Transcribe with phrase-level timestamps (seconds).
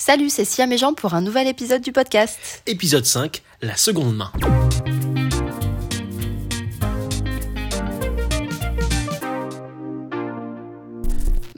[0.00, 2.62] Salut, c'est Siam et pour un nouvel épisode du podcast.
[2.68, 4.30] Épisode 5, la seconde main.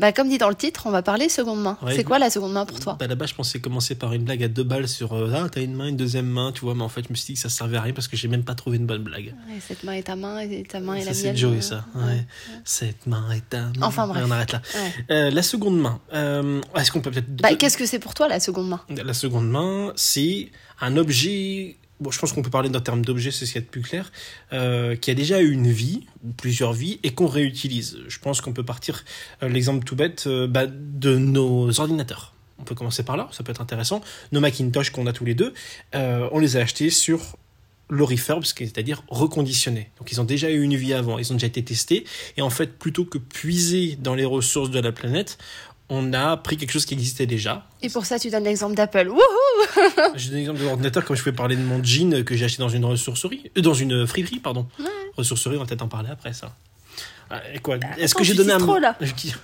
[0.00, 1.76] Bah, comme dit dans le titre, on va parler seconde main.
[1.82, 1.94] Ouais.
[1.94, 4.42] c'est quoi la seconde main pour toi Bah, Là-bas, je pensais commencer par une blague
[4.42, 6.82] à deux balles sur euh, Ah, t'as une main, une deuxième main, tu vois, mais
[6.82, 8.42] en fait, je me suis dit que ça servait à rien parce que j'ai même
[8.44, 9.34] pas trouvé une bonne blague.
[9.48, 11.34] Ouais, Cette main est ta main et ta main est la ça, mienne.
[11.34, 11.84] c'est Joey, ça.
[11.94, 12.26] ouais.
[12.64, 13.72] Cette main est ta main.
[13.82, 14.24] Enfin, bref.
[14.26, 14.62] On arrête là.
[15.10, 16.00] Euh, la seconde main.
[16.14, 17.36] Euh, Est-ce qu'on peut peut-être.
[17.36, 18.80] Bah, qu'est-ce que c'est pour toi la seconde main?
[19.04, 20.48] La seconde main, c'est
[20.80, 21.76] un objet.
[22.00, 23.70] Bon, je pense qu'on peut parler d'un terme d'objet, c'est ce qu'il y a de
[23.70, 24.10] plus clair,
[24.54, 27.98] euh, qui a déjà eu une vie, ou plusieurs vies, et qu'on réutilise.
[28.08, 29.04] Je pense qu'on peut partir,
[29.42, 32.34] euh, l'exemple tout bête, euh, bah, de nos ordinateurs.
[32.58, 34.00] On peut commencer par là, ça peut être intéressant.
[34.32, 35.54] Nos Macintosh qu'on a tous les deux,
[35.94, 37.36] on les a achetés sur
[37.88, 39.90] le refurb, c'est-à-dire reconditionné.
[39.98, 42.04] Donc ils ont déjà eu une vie avant, ils ont déjà été testés,
[42.36, 45.38] et en fait, plutôt que puiser dans les ressources de la planète,
[45.90, 49.08] on a pris quelque chose qui existait déjà, Et pour ça, tu donnes l'exemple d'Apple.
[49.08, 49.20] Wouhou
[50.14, 52.62] je donne l'exemple de l'ordinateur comme je pouvais parler de mon jean que j'ai acheté
[52.62, 54.66] dans une ressourcerie, euh, dans une friperie, pardon.
[55.16, 56.54] Ressourcerie, on va peut-être en parler après ça.
[57.54, 58.96] Et quoi Est-ce attends, que j'ai donné un trop, là.
[59.00, 59.34] Je dis-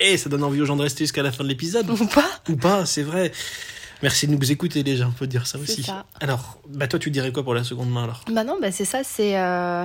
[0.00, 2.28] Eh, ça donne envie aux gens de rester jusqu'à la fin de l'épisode Ou pas
[2.48, 3.32] ou pas C'est vrai.
[4.02, 5.82] Merci de nous écouter déjà, on peut dire ça aussi.
[5.82, 6.04] ça.
[6.20, 8.24] Alors, bah toi, tu dirais quoi pour la seconde main alors?
[8.32, 9.84] Bah non, bah c'est ça, c'est euh,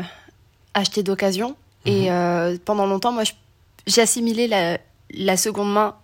[0.74, 1.56] acheter d'occasion.
[1.86, 1.92] Mhm.
[1.94, 3.24] Et euh, pendant longtemps, moi,
[3.88, 4.78] j'ai assimilé la,
[5.14, 5.96] la seconde main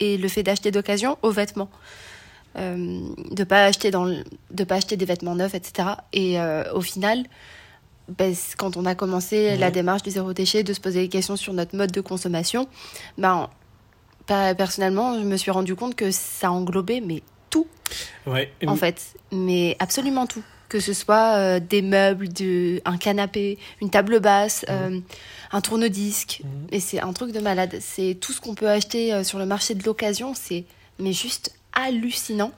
[0.00, 1.70] et le fait d'acheter d'occasion aux vêtements.
[2.56, 3.00] Euh,
[3.32, 5.88] de pas acheter dans le- de pas acheter des vêtements neufs, etc.
[6.12, 7.24] Et euh, au final,
[8.18, 11.34] c- quand on a commencé la démarche du zéro déchet, de se poser des questions
[11.36, 12.68] sur notre mode de consommation,
[13.18, 13.50] ben,
[14.26, 17.66] pas- personnellement, je me suis rendu compte que ça englobait mais tout
[18.26, 18.52] Ouais.
[18.66, 20.42] en fait, mais absolument tout.
[20.74, 24.98] Que ce soit euh, des meubles, de, un canapé, une table basse, euh,
[25.52, 26.42] un tourne-disque.
[26.72, 27.76] Et c'est un truc de malade.
[27.78, 30.34] C'est tout ce qu'on peut acheter euh, sur le marché de l'occasion.
[30.34, 30.64] C'est
[30.98, 32.50] mais juste hallucinant.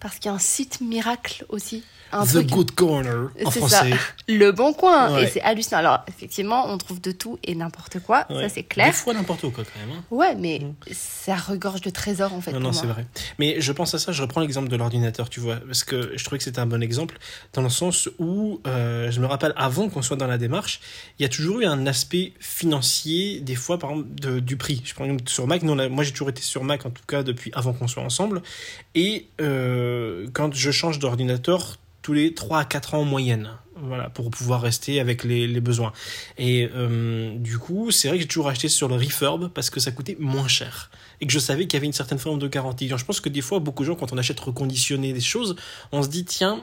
[0.00, 1.82] Parce qu'il y a un site miracle aussi.
[2.12, 3.90] Un The truc, Good Corner en français.
[3.90, 3.96] ça.
[4.28, 5.14] le bon coin.
[5.14, 5.24] Ouais.
[5.24, 5.78] Et c'est hallucinant.
[5.78, 8.26] Alors, effectivement, on trouve de tout et n'importe quoi.
[8.30, 8.42] Ouais.
[8.42, 8.94] Ça, c'est Des clair.
[8.94, 9.96] fois n'importe quoi quand même.
[9.98, 10.04] hein.
[10.10, 10.74] Ouais, mais Mhm.
[10.92, 12.52] ça regorge de trésors, en fait.
[12.52, 13.06] Non, non, c'est vrai.
[13.38, 16.22] Mais je pense à ça, je reprends l'exemple de l'ordinateur, tu vois, parce que je
[16.24, 17.18] trouvais que c'était un bon exemple,
[17.54, 20.80] dans le sens où, euh, je me rappelle, avant qu'on soit dans la démarche,
[21.18, 24.82] il y a toujours eu un aspect financier, des fois, par exemple, de- du prix.
[24.84, 27.02] Je prends exemple sur Mac, nous, a- moi j'ai toujours été sur Mac, en tout
[27.08, 28.42] cas, depuis avant qu'on soit ensemble,
[28.94, 33.50] et euh, quand je change d'ordinateur, tous les 3 à 4 ans en moyenne.
[33.84, 35.92] Voilà, pour pouvoir rester avec les, les besoins.
[36.38, 39.80] Et euh, du coup, c'est vrai que j'ai toujours acheté sur le refurb parce que
[39.80, 40.90] ça coûtait moins cher.
[41.20, 42.86] Et que je savais qu'il y avait une certaine forme de garantie.
[42.88, 45.56] Donc, je pense que des fois, beaucoup de gens, quand on achète reconditionné des choses,
[45.90, 46.62] on se dit, tiens,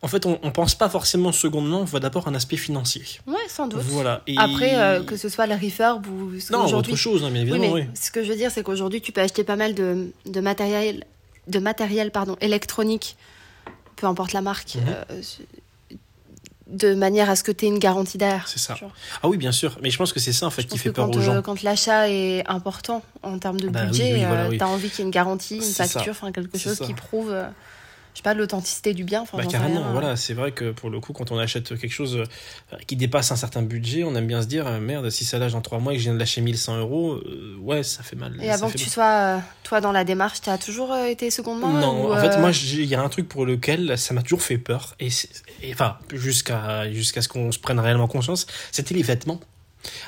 [0.00, 3.02] en fait, on, on pense pas forcément seconde main, on voit d'abord un aspect financier.
[3.26, 3.80] Ouais, sans doute.
[3.82, 4.22] Voilà.
[4.26, 4.36] Et...
[4.38, 7.74] Après, euh, que ce soit le refurb ou ce Non, autre chose, hein, Oui, évidemment,
[7.74, 7.88] mais oui.
[7.94, 11.04] ce que je veux dire, c'est qu'aujourd'hui, tu peux acheter pas mal de, de matériel,
[11.48, 13.16] de matériel pardon, électronique,
[13.96, 14.82] peu importe la marque, Mhm.
[15.10, 15.20] euh,
[16.66, 18.48] de manière à ce que tu aies une garantie derrière.
[18.48, 18.74] C'est ça.
[19.22, 19.76] Ah oui, bien sûr.
[19.82, 21.34] Mais je pense que c'est ça, en fait, Je qui fait peur quand, aux gens.
[21.34, 24.58] euh, quand l'achat est important en termes de Bah oui, budget, oui, voilà, oui.
[24.58, 26.84] tu as envie qu'il y ait une garantie, une facture, enfin quelque chose ça.
[26.86, 27.46] qui prouve, euh,
[28.14, 29.22] je sais pas, l'authenticité du bien.
[29.22, 29.92] Enfin, Bah, carrément, rien.
[29.92, 33.32] voilà, c'est vrai que pour le coup, quand on achète quelque chose euh, qui dépasse
[33.32, 35.80] un certain budget, on aime bien se dire, euh, merde, si ça lâche dans 3
[35.80, 38.38] mois et que je viens de lâcher 1100 euros, euh, ouais, ça fait mal.
[38.40, 38.90] Et avant que tu mal.
[38.90, 42.38] sois, toi, dans la démarche, tu as toujours été seconde main Non, ou, en fait,
[42.38, 45.08] moi, il y a un truc pour lequel ça m'a toujours fait peur, et
[45.72, 49.40] enfin, jusqu'à jusqu'à ce qu'on se prenne réellement conscience, c'était les vêtements.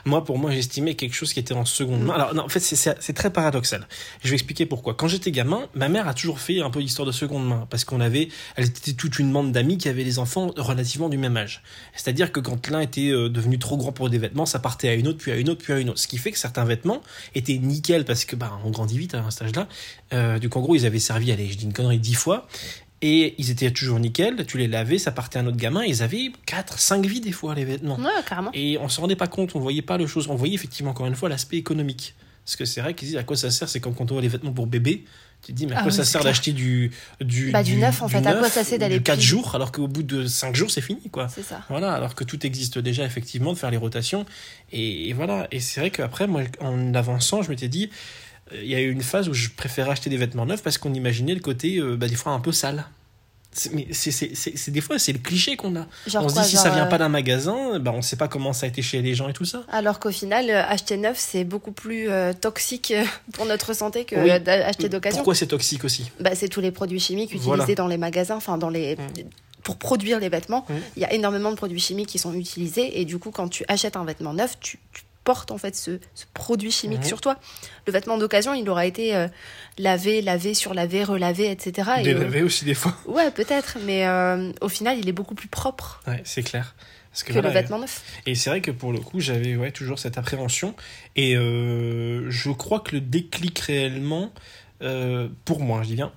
[0.04, 2.14] Moi, pour moi, j'estimais quelque chose qui était en seconde main.
[2.14, 3.86] Alors, non, en fait, c'est- très paradoxal.
[4.22, 4.94] Je vais expliquer pourquoi.
[4.94, 7.84] Quand j'étais gamin, ma mère a toujours fait un peu l'histoire de seconde main, parce
[7.84, 11.36] qu'on avait, elle était toute une bande d'amis qui avaient des enfants relativement du même
[11.36, 11.62] âge.
[11.94, 14.94] C'est-à-dire que quand l'un était euh, devenu trop grand pour des vêtements, ça partait à
[14.94, 15.98] une autre, puis à une autre, puis à une autre.
[15.98, 17.00] Ce qui fait que certains vêtements
[17.34, 19.68] étaient nickel, parce que, bah, on grandit vite à un stage là.
[20.12, 22.46] Euh, du coup, en gros, ils avaient servi, allez, je dis une connerie, dix fois.
[23.02, 26.02] Et ils étaient toujours nickel, tu les lavais, ça partait à un autre gamin, ils
[26.02, 27.96] avaient 4, 5 vies des fois, les vêtements.
[27.96, 28.50] Ouais, carrément.
[28.54, 31.06] Et on se rendait pas compte, on voyait pas le chose, on voyait effectivement encore
[31.06, 32.14] une fois l'aspect économique.
[32.46, 34.22] Parce que c'est vrai qu'ils disent à quoi ça sert, c'est comme quand on voit
[34.22, 35.04] les vêtements pour bébé,
[35.42, 36.90] tu te dis mais à Ah quoi oui, ça sert d'acheter du,
[37.20, 38.24] du, Bah, du neuf, en fait.
[38.24, 40.80] À quoi ça sert d'aller 4 plier jours, alors qu'au bout de 5 jours c'est
[40.80, 41.28] fini quoi.
[41.28, 41.62] C'est ça.
[41.68, 44.24] Voilà, alors que tout existe déjà effectivement, de faire les rotations.
[44.72, 47.90] Et, et voilà, et c'est vrai qu'après, moi, en avançant, je m'étais dit,
[48.52, 50.94] il y a eu une phase où je préférais acheter des vêtements neufs parce qu'on
[50.94, 52.86] imaginait le côté, euh, bah, des fois, un peu sale.
[53.72, 55.86] Mais c'est des fois, c'est le cliché qu'on a.
[56.06, 58.16] Genre on se quoi, dit, si ça vient euh, pas d'un magasin, bah, on sait
[58.16, 59.64] pas comment ça a été chez les gens et tout ça.
[59.70, 62.92] Alors qu'au final, euh, acheter neuf, c'est beaucoup plus euh, toxique
[63.32, 64.40] pour notre santé que Oui.
[64.40, 65.18] d'acheter d'occasion.
[65.18, 67.74] Pourquoi c'est toxique aussi Bah, c'est tous les produits chimiques utilisés Voilà.
[67.74, 68.96] dans les magasins, enfin dans les
[69.62, 70.64] pour produire les vêtements.
[70.96, 73.64] Il y a énormément de produits chimiques qui sont utilisés et du coup, quand tu
[73.66, 77.36] achètes un vêtement neuf, tu, tu porte en fait ce, ce produit chimique sur toi.
[77.86, 79.26] Le vêtement d'occasion, il aura été euh,
[79.76, 81.90] lavé, lavé, surlavé, relavé, etc.
[81.98, 82.96] Et, euh, Délavé aussi des fois.
[83.06, 86.76] ouais, peut-être, mais euh, au final, il est beaucoup plus propre Ouais, c'est clair.
[87.10, 88.04] Parce que voilà, le vêtement neuf.
[88.26, 90.74] Et c'est vrai que pour le coup, j'avais ouais, toujours cette appréhension.
[91.16, 94.32] Et euh, je crois que le déclic réellement,
[95.44, 96.12] pour moi, je dis bien,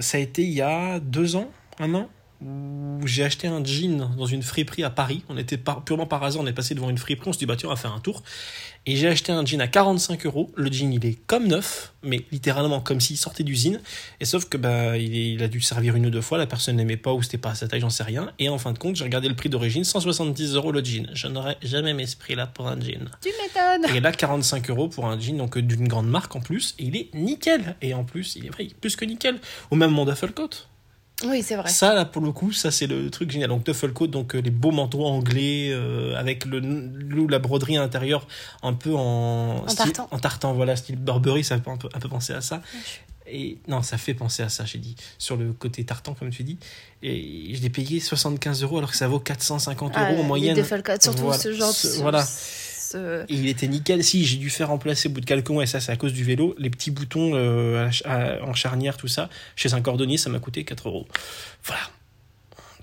[0.00, 1.50] ça a été il y a deux ans,
[1.80, 2.08] un an,
[2.44, 5.22] où j'ai acheté un jean dans une friperie à Paris.
[5.28, 7.46] On était par- purement par hasard, on est passé devant une friperie, on se dit,
[7.46, 8.22] bah tiens, on va faire un tour.
[8.86, 10.50] Et j'ai acheté un jean à 45 euros.
[10.56, 13.80] Le jean, il est comme neuf, mais littéralement comme s'il sortait d'usine.
[14.20, 16.46] Et sauf que bah, il, est- il a dû servir une ou deux fois, la
[16.46, 18.30] personne n'aimait pas ou c'était pas à sa taille, j'en sais rien.
[18.38, 21.08] Et en fin de compte, j'ai regardé le prix d'origine, 170 euros le jean.
[21.14, 23.08] Je n'aurais jamais mis ce prix-là pour un jean.
[23.22, 26.74] Tu m'étonnes Et là, 45 euros pour un jean, donc d'une grande marque en plus.
[26.78, 27.76] Et il est nickel.
[27.80, 29.38] Et en plus, il est vrai, plus que nickel.
[29.70, 29.94] Ou même
[30.34, 30.48] coat.
[31.24, 31.70] Oui, c'est vrai.
[31.70, 33.48] Ça, là, pour le coup, ça, c'est le truc génial.
[33.50, 37.76] Donc, duffel coat, donc euh, les beaux manteaux anglais, euh, avec le, le- la broderie
[37.76, 38.26] intérieure
[38.62, 39.62] un peu en...
[39.64, 40.08] En style- tartan.
[40.10, 42.62] En tartan, voilà, style Burberry, ça fait un peu, un peu penser à ça.
[43.26, 46.42] Et non, ça fait penser à ça, j'ai dit, sur le côté tartan, comme tu
[46.42, 46.58] dis.
[47.02, 50.56] Et je l'ai payé 75 euros alors que ça vaut 450 Ah, euros en moyenne.
[51.04, 51.38] Surtout Voilà.
[51.38, 51.74] ce genre de...
[51.74, 52.00] Ce-
[52.94, 54.02] ce- Et il était nickel.
[54.04, 56.24] Si, j'ai dû faire remplacer au bout de mois, et ça, c'est à cause du
[56.24, 59.28] vélo, les petits boutons euh, à- à- en charnière, tout ça.
[59.56, 61.06] Chez un cordonnier, ça m'a coûté 4 euros.
[61.64, 61.82] Voilà.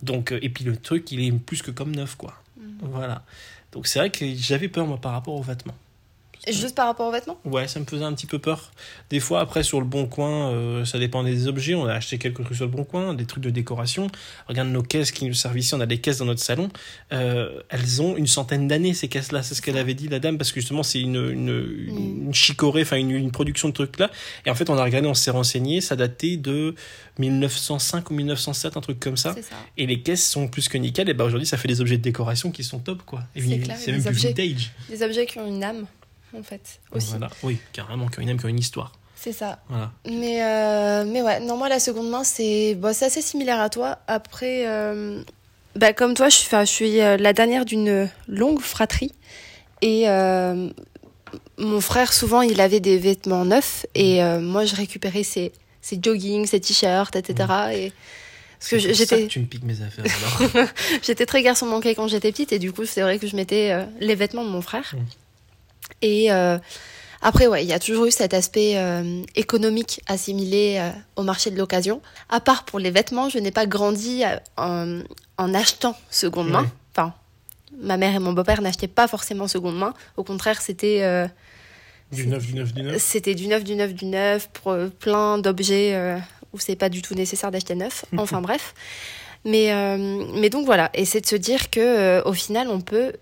[0.04, 2.34] Donc, euh, et puis le truc, il est plus que comme neuf, quoi.
[2.82, 3.24] Voilà.
[3.72, 5.76] Donc, c'est vrai que j'avais peur, moi, par rapport aux vêtements.
[6.50, 7.40] Juste par rapport aux vêtements?
[7.46, 8.72] Ouais, ça me faisait un petit peu peur.
[9.12, 11.76] Des fois, après, sur le bon coin, euh, ça dépend des objets.
[11.76, 14.08] On a acheté quelques trucs sur le bon coin, des trucs de décoration.
[14.48, 15.76] Regarde nos caisses qui nous servent ici.
[15.76, 16.70] On a des caisses dans notre salon.
[17.14, 19.44] Euh, elles ont une centaine d'années, ces caisses-là.
[19.44, 21.50] C'est ce qu'elle avait dit, la dame, parce que justement, c'est une, une,
[21.88, 24.10] une, une chicorée, enfin, une, une production de trucs là.
[24.48, 25.80] Et en fait, on a regardé, on s'est renseigné.
[25.80, 26.74] Ça datait de
[27.20, 29.34] 1905 ou 1907, un truc comme ça.
[29.34, 29.56] Ça.
[29.78, 31.08] Et les caisses sont plus que nickel.
[31.08, 33.22] Et ben aujourd'hui, ça fait des objets de décoration qui sont top, quoi.
[33.36, 34.72] C'est même plus vintage.
[34.90, 35.86] Des objets qui ont une âme,
[36.38, 37.12] en fait, aussi.
[37.12, 37.30] Voilà.
[37.44, 38.94] Oui, carrément, qui ont une âme, qui ont une histoire.
[39.16, 39.60] C'est ça.
[39.70, 39.92] Voilà.
[40.06, 43.70] Mais, euh, mais ouais, non, moi, la seconde main, c'est bon, c'est assez similaire à
[43.70, 44.00] toi.
[44.08, 45.22] Après, euh,
[45.76, 49.12] bah, comme toi, je, je suis euh, la dernière d'une longue fratrie.
[49.84, 50.70] Et euh,
[51.58, 53.86] mon frère, souvent, il avait des vêtements neufs.
[53.94, 55.52] Et moi, je récupérais ses,
[55.82, 57.48] ses joggings, ses t-shirts, etc.
[57.74, 57.94] Et
[58.62, 60.06] parce que j'étais tu me piques mes affaires.
[60.54, 60.68] alors.
[61.02, 63.72] J'étais très garçon manqué quand j'étais petite et du coup c'est vrai que je mettais
[63.72, 64.94] euh, les vêtements de mon frère.
[64.96, 65.00] Mm.
[66.02, 66.58] Et euh,
[67.22, 71.52] après ouais, il y a toujours eu cet aspect euh, économique assimilé euh, au marché
[71.52, 72.02] de l'occasion.
[72.30, 74.24] À part pour les vêtements, je n'ai pas grandi
[74.58, 75.02] en,
[75.38, 76.64] en achetant seconde main.
[76.64, 76.70] Ouais.
[76.96, 77.14] Enfin,
[77.80, 79.94] ma mère et mon beau-père n'achetaient pas forcément seconde main.
[80.18, 81.28] Au contraire, c'était
[82.12, 83.02] Du neuf, du neuf, du neuf.
[83.02, 86.18] c'était du neuf, du neuf, du neuf, pour plein d'objets
[86.54, 88.06] où c'est pas du tout nécessaire d'acheter neuf.
[88.18, 88.74] Enfin bref.
[89.46, 89.72] Mais,
[90.36, 93.14] mais donc voilà, et c'est de se dire que au final, on peut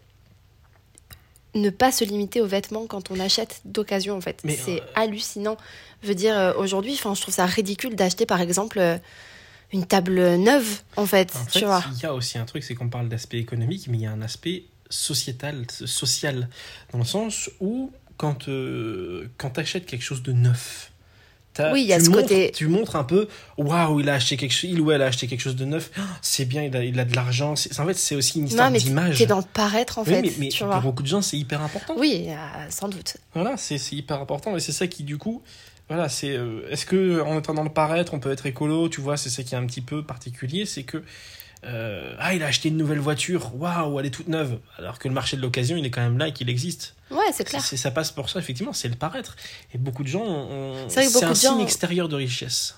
[1.56, 4.42] ne pas se limiter aux vêtements quand on achète d'occasion en fait.
[4.48, 5.58] C'est euh, hallucinant.
[6.04, 8.98] Je veux dire, euh, aujourd'hui, enfin, je trouve ça ridicule d'acheter par exemple euh,
[9.74, 11.36] une table neuve en fait.
[11.36, 11.84] En tu fait, vois.
[11.92, 14.12] il y a aussi un truc, c'est qu'on parle d'aspect économique, mais il y a
[14.12, 16.50] un aspect sociétal, social,
[16.92, 18.50] dans le sens où quand,
[19.38, 20.92] quand tu achètes quelque chose de neuf,
[21.74, 23.28] Oui, il y a tu ce montres- côté- Tu montres un peu,
[23.58, 25.92] waouh, il a acheté quelque chose, il ou elle a acheté quelque chose de neuf,
[25.98, 27.56] Ah, c'est bien, il a, il a de l'argent.
[27.56, 29.18] C'est- En fait, c'est aussi une histoire d'image.
[29.18, 30.22] t'es dans le paraître en Oui, fait.
[30.22, 30.80] mais, mais tu pour vois.
[30.80, 31.96] beaucoup de gens, c'est hyper important.
[31.98, 32.34] Oui, euh,
[32.70, 33.18] sans doute.
[33.34, 35.42] Voilà, c'est hyper important et c'est ça qui, du coup,
[35.88, 36.30] voilà, c'est.
[36.38, 39.30] euh, Est-ce que en étant dans le paraître, on peut être écolo Tu vois, c'est
[39.30, 41.04] ça qui est un petit peu particulier, c'est que.
[41.66, 44.60] euh, ah, il a acheté une nouvelle voiture, waouh, elle est toute neuve.
[44.78, 46.96] Alors que le marché de l'occasion, il est quand même là et qu'il existe.
[47.12, 47.62] Ouais, c'est clair.
[47.64, 49.36] Ça passe pour ça, effectivement, c'est le paraître.
[49.74, 50.24] Et beaucoup de gens.
[50.26, 52.76] ont- C'est un gens- signe extérieur de richesse.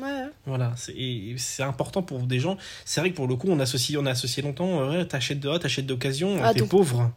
[0.00, 0.24] Ouais.
[0.46, 2.56] Voilà, c'est important pour des gens.
[2.84, 5.38] C'est vrai que pour le coup, on associe, on a associé longtemps, euh, ouais, t'achètes
[5.40, 7.10] de, t'achètes d'occasion, Ah, t'es donc- pauvre.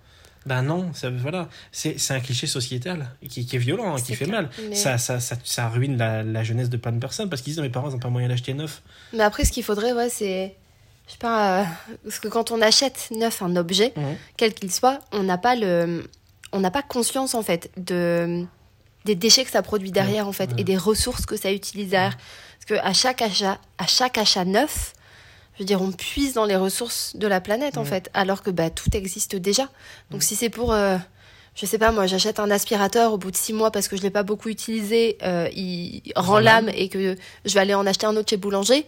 [0.45, 4.13] Ben non, ça, voilà, c'est c'est un cliché sociétal qui, qui est violent, hein, qui
[4.13, 4.50] fait mal.
[4.69, 7.53] mais- Ça, ça, ça, ça ruine la, la jeunesse de plein de personnes parce qu'ils
[7.53, 8.83] disent, mes parents n'ont pas moyen d'acheter neuf.
[9.13, 10.55] Mais après, ce qu'il faudrait, ouais, c'est.
[11.07, 11.62] Je sais pas.
[11.62, 11.63] euh,
[12.03, 13.93] parce que quand on achète neuf un objet,
[14.38, 16.07] quel qu'il soit, on n'a pas le.
[16.55, 18.43] On n'a pas conscience, en fait, de
[19.05, 22.17] des déchets que ça produit derrière, en fait, et des ressources que ça utilise derrière.
[22.57, 24.93] Parce que à chaque achat, à chaque achat neuf,
[25.53, 28.50] je veux dire, on puise dans les ressources de la planète, en fait, alors que
[28.50, 29.69] bah, tout existe déjà.
[30.09, 30.74] Donc si c'est pour.
[30.74, 30.97] euh,
[31.55, 34.01] je sais pas, moi, j'achète un aspirateur au bout de six mois parce que je
[34.01, 36.69] l'ai pas beaucoup utilisé, euh, il rend l'âme.
[36.75, 38.85] et que je vais aller en acheter un autre chez Boulanger.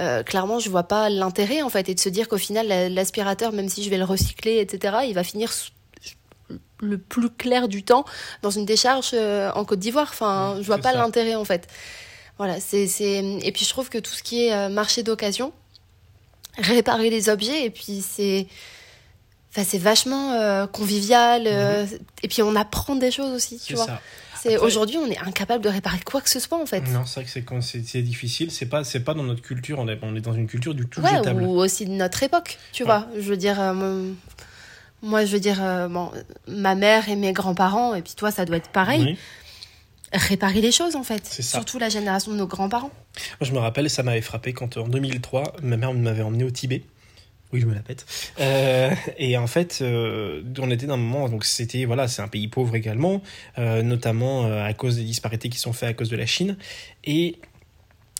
[0.00, 2.88] euh, clairement, je vois pas l'intérêt en fait, et de se dire qu'au final, la-
[2.88, 5.52] l'aspirateur, même si je vais le recycler, etc., il va finir
[6.82, 8.04] le plus clair du temps
[8.42, 10.08] dans une décharge euh, en Côte d'Ivoire.
[10.10, 11.68] Enfin, Ouais, je vois pas l'intérêt en fait.
[12.38, 15.52] Voilà, c'est c'est et puis je trouve que tout ce qui est euh, marché d'occasion,
[16.58, 18.46] réparer les objets et puis c'est
[19.52, 21.42] Enfin, c'est vachement euh, convivial.
[21.48, 21.84] euh,
[22.22, 23.74] Et puis, on apprend des choses aussi, tu
[24.40, 24.64] C'est vois.
[24.64, 26.82] Aujourd'hui, on est incapable de réparer quoi que ce soit, en fait.
[26.82, 28.52] Non, c'est vrai que c'est difficile.
[28.52, 29.80] C'est pas, c'est pas dans notre culture.
[29.80, 31.42] On est, on est dans une culture du tout Ouais, jetable.
[31.42, 32.86] ou aussi de notre époque, tu Ouais.
[32.86, 33.08] vois.
[33.16, 34.12] Je veux dire, euh,
[35.02, 36.10] moi, je veux dire, euh, bon,
[36.46, 39.02] ma mère et mes grands-parents, et puis toi, ça doit être pareil.
[39.02, 39.18] Oui.
[40.12, 41.22] Réparer les choses, en fait.
[41.24, 41.58] C'est ça.
[41.58, 42.90] Surtout la génération de nos grands-parents.
[43.40, 46.50] Moi, je me rappelle, ça m'avait frappé quand en 2003, ma mère m'avait emmené au
[46.50, 46.82] Tibet.
[47.52, 48.06] Oui, je me la pète.
[48.38, 52.28] Euh, et en fait, euh, on était dans un moment, donc c'était, voilà, c'est un
[52.28, 53.22] pays pauvre également,
[53.58, 56.56] euh, notamment euh, à cause des disparités qui sont faites à cause de la Chine.
[57.02, 57.38] Et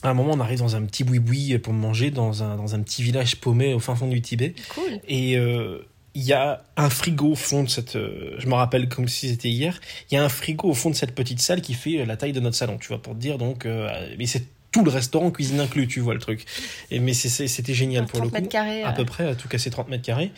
[0.03, 2.83] à un moment, on arrive dans un petit boui-boui pour manger dans un, dans un
[2.83, 4.55] petit village paumé au fin fond du Tibet.
[4.75, 4.99] Cool.
[5.07, 7.97] Et euh, il y a un frigo au fond de cette.
[7.97, 9.81] euh, je me rappelle comme si c'était hier.
[10.11, 12.33] Il y a un frigo au fond de cette petite salle qui fait la taille
[12.33, 13.38] de notre salon, tu vois, pour te dire.
[13.38, 13.88] Donc, euh,
[14.19, 16.45] mais c'est tout le restaurant, cuisine inclus, tu vois le truc.
[16.90, 18.35] Et, mais c'est- c'est- c'était génial pour le 30 coup.
[18.37, 18.83] mètres carrés.
[18.83, 20.31] À euh, peu près, à tout casser 30 mètres carrés.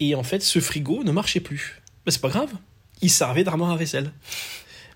[0.00, 1.80] Et en fait, ce frigo ne marchait plus.
[2.06, 2.50] Bah, c'est pas grave.
[3.02, 4.10] Il servait d'armoire à vaisselle.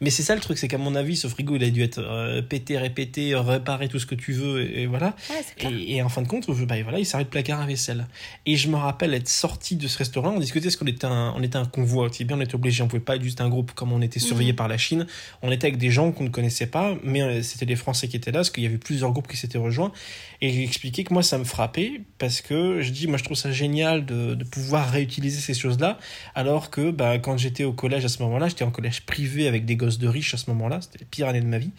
[0.01, 1.99] Mais c'est ça le truc, c'est qu'à mon avis, ce frigo, il a dû être
[1.99, 5.17] euh, pété, répété, réparé, tout ce que tu veux, et, et voilà.
[5.31, 5.71] Ouais.
[5.73, 8.07] Et, et en fin de compte, je- bah, voilà, il de placard à vaisselle.
[8.47, 11.35] Et je me rappelle être sorti de ce restaurant, on discutait parce qu'on était un,
[11.37, 13.73] on était un convoi, bien, on était obligé, on pouvait pas être juste un groupe
[13.73, 14.57] comme on était surveillé Mhm.
[14.57, 15.07] par la Chine.
[15.43, 18.17] On était avec des gens qu'on ne connaissait pas, mais euh, c'était des Français qui
[18.17, 19.93] étaient là, parce qu'il y avait plusieurs groupes qui s'étaient rejoints.
[20.41, 23.37] Et j'ai expliqué que moi, ça me frappait, parce que je dis, moi, je trouve
[23.37, 25.99] ça génial de, de pouvoir réutiliser ces choses-là,
[26.35, 29.65] alors que bah, quand j'étais au collège à ce moment-là, j'étais en collège privé avec
[29.65, 31.71] des gosses de riches à ce moment-là, c'était les pires années de ma vie.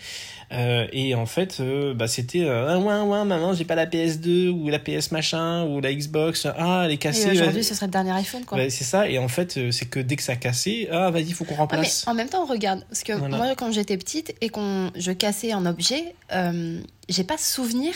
[0.51, 3.86] Euh, et en fait, euh, bah, c'était euh, ah, ouais, ouais, maman, j'ai pas la
[3.86, 6.48] PS2 ou la PS machin ou la Xbox.
[6.58, 7.30] Ah, elle est Et cassée.
[7.32, 8.58] aujourd'hui, ce serait le dernier iPhone, quoi.
[8.70, 9.08] C'est ça.
[9.08, 11.58] Et en fait, euh, c'est que dès que ça cassait, ah, vas-y, faut qu'on Ouais,
[11.58, 12.08] mais remplace.
[12.08, 13.38] en même temps, regarde, parce que Voilà.
[13.38, 17.94] moi, quand j'étais petite et qu'on je cassais un objet, euh, j'ai pas souvenir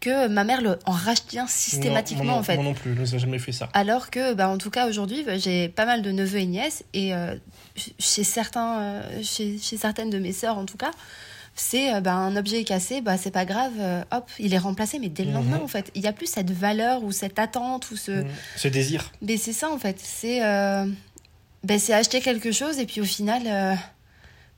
[0.00, 2.56] que ma mère le, en rachetait systématiquement, Non, non- en fait.
[2.56, 3.68] Moi non plus, j'ai jamais fait ça.
[3.72, 6.84] Alors que, bah, en tout cas, aujourd'hui, bah, j'ai pas mal de neveux et nièces,
[6.92, 7.34] et euh,
[7.76, 10.90] ch- chez, certains, euh, chez, chez certaines de mes sœurs, en tout cas,
[11.54, 14.98] c'est euh, bah, un objet cassé, bah, c'est pas grave, euh, hop, il est remplacé,
[14.98, 15.90] mais dès le lendemain, en fait.
[15.94, 18.10] Il y a plus cette valeur ou cette attente ou ce.
[18.24, 18.26] Mm.
[18.56, 19.10] Ce désir.
[19.22, 19.98] Mais c'est ça, en fait.
[20.02, 20.84] C'est euh,
[21.64, 23.74] ben, c'est acheter quelque chose, et puis au final, euh,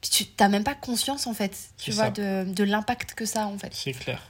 [0.00, 2.10] puis tu t'as même pas conscience, en fait, tu vois, ça.
[2.10, 3.70] de, de l'impact que ça a, en fait.
[3.72, 4.22] C'est clair.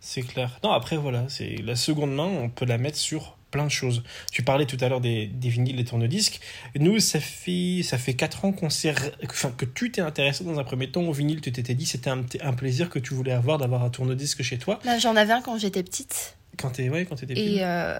[0.00, 0.58] C'est clair.
[0.62, 4.02] Non, après, voilà, c'est la seconde main, on peut la mettre sur plein de choses.
[4.32, 6.40] Tu parlais tout à l'heure des, des vinyles, des tourne-disques.
[6.78, 10.58] Nous, ça fait, ça fait 4 ans qu'on s'est, enfin, que tu t'es intéressé dans
[10.58, 11.40] un premier temps au vinyle.
[11.40, 14.58] Tu t'étais dit, c'était un, un plaisir que tu voulais avoir d'avoir un tourne-disque chez
[14.58, 14.78] toi.
[14.84, 17.98] Là, J'en avais un quand j'étais petite, Quand t'es, ouais, quand t'étais et, euh,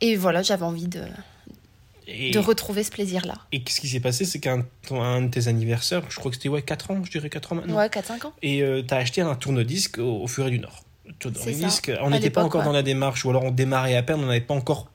[0.00, 1.02] et voilà, j'avais envie de,
[2.12, 3.34] Et, de retrouver ce plaisir-là.
[3.52, 6.48] et ce qui s'est passé, c'est qu'un un de tes anniversaires, je crois que c'était
[6.48, 7.76] ouais, 4 ans, je dirais 4 ans maintenant.
[7.76, 8.32] Ouais, 4-5 ans.
[8.42, 10.82] Et euh, t'as acheté un tourne-disque au, au Furet du Nord.
[11.18, 12.66] Tourne-disque, on n'était pas encore ouais.
[12.66, 14.88] dans la démarche, ou alors on démarrait à peine, on n'avait pas encore.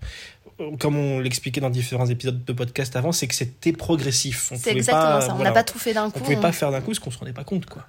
[0.59, 4.51] euh, Comme on l'expliquait dans différents épisodes de podcast avant, c'est que c'était progressif.
[4.51, 5.31] On C'est exactement pas, ça.
[5.33, 6.19] On voilà, n'a pas tout fait d'un on coup.
[6.19, 7.85] pouvait on- pas faire d'un coup parce qu'on se rendait pas compte, quoi.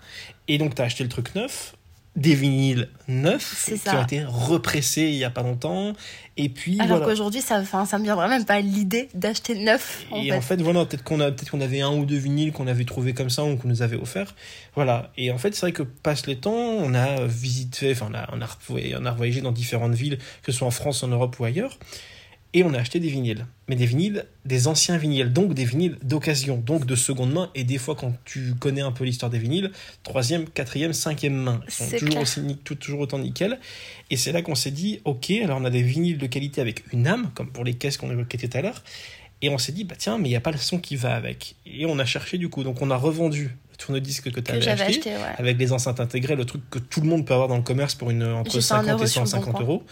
[0.49, 1.75] Et donc, t'as acheté le truc neuf,
[2.17, 5.93] des vinyles neufs, qui ont été repressés il y a pas longtemps.
[6.39, 7.07] Et puis, Alors voilà.
[7.13, 10.05] qu'aujourd'hui, ça, enfin, ça me viendrait même pas l'idée d'acheter neuf.
[10.11, 10.37] En Et fait.
[10.37, 12.85] en fait, voilà, peut-être qu'on a, peut-être qu'on avait un ou deux vinyles qu'on avait
[12.85, 14.35] trouvé comme ça ou qu'on nous avait offert.
[14.75, 15.13] Voilà.
[15.17, 18.29] Et en fait, c'est vrai que passe les temps, on a visité, enfin, on a,
[18.33, 21.09] on a, revoyé- on a voyagé dans différentes villes, que ce soit en France, en
[21.09, 21.79] Europe ou ailleurs.
[22.57, 23.45] Et on a acheté des vinyles.
[23.69, 27.51] Mais des vinyles, des anciens vinyles, donc des vinyles d'occasion, donc de seconde main.
[27.55, 29.73] Et des fois, quand tu connais un peu l'histoire des vinyles,
[30.05, 31.61] troisième, quatrième, cinquième main.
[31.67, 32.41] Ils sont toujours, aussi,
[32.81, 33.59] toujours autant nickel.
[34.09, 36.91] Et c'est là qu'on s'est dit, ok, alors on a des vinyles de qualité avec
[36.95, 38.83] une âme, comme pour les caisses qu'on évoquait tout à l'heure.
[39.43, 41.15] Et on s'est dit, bah tiens, mais il n'y a pas le son qui va
[41.15, 41.57] avec.
[41.67, 42.65] Et on a cherché du coup.
[42.65, 45.35] Donc on a revendu le tourne-disque que tu avais acheté, acheté, ouais.
[45.37, 47.95] avec les enceintes intégrées, le truc que tout le monde peut avoir dans le commerce
[47.95, 49.63] pour une, entre J'ai fait un 50 et euro sur le bon 150 coin.
[49.63, 49.83] euros.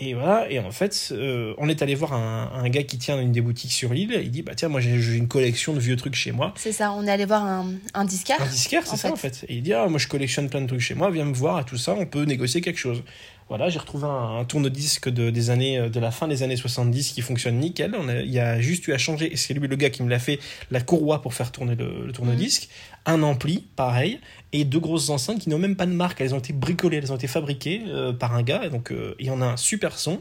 [0.00, 3.20] Et voilà, et en fait, euh, on est allé voir un, un gars qui tient
[3.20, 4.18] une des boutiques sur l'île.
[4.22, 6.52] Il dit, bah tiens, moi j'ai une collection de vieux trucs chez moi.
[6.56, 8.40] C'est ça, on est allé voir un, un disquaire.
[8.40, 9.12] Un disquaire, c'est ça fait.
[9.12, 9.44] en fait.
[9.48, 11.60] Et il dit, ah, moi je collectionne plein de trucs chez moi, viens me voir
[11.60, 13.02] et tout ça, on peut négocier quelque chose.
[13.48, 16.56] Voilà, j'ai retrouvé un, un tourne-disque de, des années, euh, de la fin des années
[16.56, 17.94] 70 qui fonctionne nickel.
[17.98, 20.02] On a, il y a juste eu à changer, et c'est lui le gars qui
[20.02, 20.38] me l'a fait,
[20.70, 22.70] la courroie pour faire tourner le, le tourne-disque,
[23.04, 24.18] un ampli, pareil,
[24.54, 26.20] et deux grosses enceintes qui n'ont même pas de marque.
[26.22, 29.14] Elles ont été bricolées, elles ont été fabriquées euh, par un gars, et donc euh,
[29.18, 30.18] il y en a un super son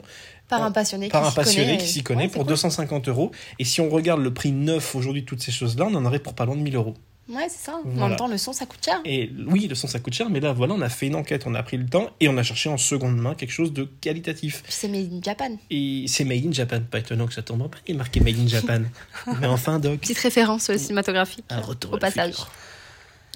[0.49, 2.47] Par un passionné par qui un s'y passionné connaît, qui s'y connaît Ouais, pour c'est
[2.49, 3.31] 250 euros.
[3.59, 6.33] Et si on regarde le prix neuf aujourd'hui, toutes ces choses-là, on en aurait pour
[6.33, 6.95] pas loin de 1000 euros.
[7.29, 7.79] Ouais, c'est ça.
[7.85, 8.07] Mais En Voilà.
[8.09, 8.99] même temps, le son, ça coûte cher.
[9.05, 11.43] Et oui, le son ça coûte cher, mais là voilà, on a fait une enquête,
[11.45, 13.83] on a pris le temps et on a cherché en seconde main quelque chose de
[14.01, 14.61] qualitatif.
[14.67, 15.55] C'est made in Japan.
[15.69, 18.19] Et c'est Made in Japan, pas étonnant que ça tombe en panne, il est marqué
[18.19, 18.81] Made in Japan.
[19.39, 19.99] mais enfin, Doc.
[20.01, 21.45] Petite référence euh, cinématographique.
[21.49, 22.31] Un retour au passage.
[22.31, 22.51] futur.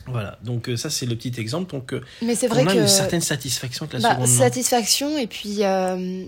[0.07, 1.71] Voilà, donc euh, ça c'est le petit exemple.
[1.71, 2.77] Donc euh, Mais c'est on vrai a que.
[2.79, 4.37] une certaine satisfaction avec la bah, seconde main.
[4.37, 5.57] satisfaction et puis.
[5.63, 6.25] euh,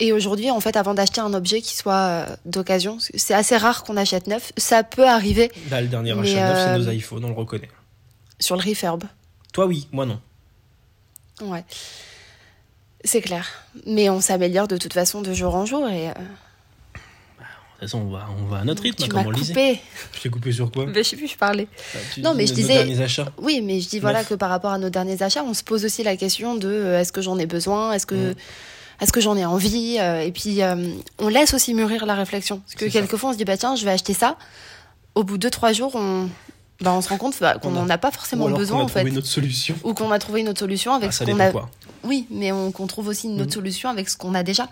[0.00, 3.84] Et aujourd'hui, en fait, avant d'acheter un objet qui soit euh, d'occasion, c'est assez rare
[3.84, 4.52] qu'on achète neuf.
[4.56, 5.50] Ça peut arriver.
[5.70, 7.68] Là, le dernier achat neuf, c'est nos iPhones, on le reconnaît.
[8.38, 9.04] Sur le refurb.
[9.52, 10.20] Toi, oui, moi, non.
[11.42, 11.64] Ouais.
[13.04, 13.46] C'est clair.
[13.86, 16.08] Mais on s'améliore de toute façon de jour en jour et.
[17.80, 19.80] De toute façon, on va, on va à notre rythme, tu comme on coupé.
[20.14, 20.84] Je t'ai coupé sur quoi?
[20.84, 21.66] Ben, Je sais plus, je parlais.
[21.94, 22.74] Bah, tu non, mais je nos disais.
[22.74, 23.32] derniers achats.
[23.38, 25.86] Oui, mais je dis voilà que par rapport à nos derniers achats, on se pose
[25.86, 27.92] aussi la question de euh, est-ce que j'en ai besoin?
[27.94, 28.32] Est-ce que.
[28.32, 28.34] Mm.
[29.00, 29.96] Est-ce que j'en ai envie?
[29.98, 30.74] Euh, Et puis, euh,
[31.18, 32.58] on laisse aussi mûrir la réflexion.
[32.58, 32.92] Parce que ça.
[33.00, 34.36] quelquefois, on se dit, bah tiens, je vais acheter ça.
[35.14, 36.28] Au bout de 2-3 jours, on,
[36.82, 38.76] bah, on se rend compte bah, qu'on a- n'en a pas Ou forcément alors besoin,
[38.76, 39.00] qu'on a en fait.
[39.00, 39.74] trouvé notre solution.
[39.84, 41.50] Ou qu'on a trouvé une autre solution avec Ah, ce ça qu'on dépend a.
[41.52, 41.70] quoi.
[42.04, 43.50] Oui, mais on, qu'on trouve aussi une autre Mhm.
[43.54, 44.68] solution avec ce qu'on a déjà.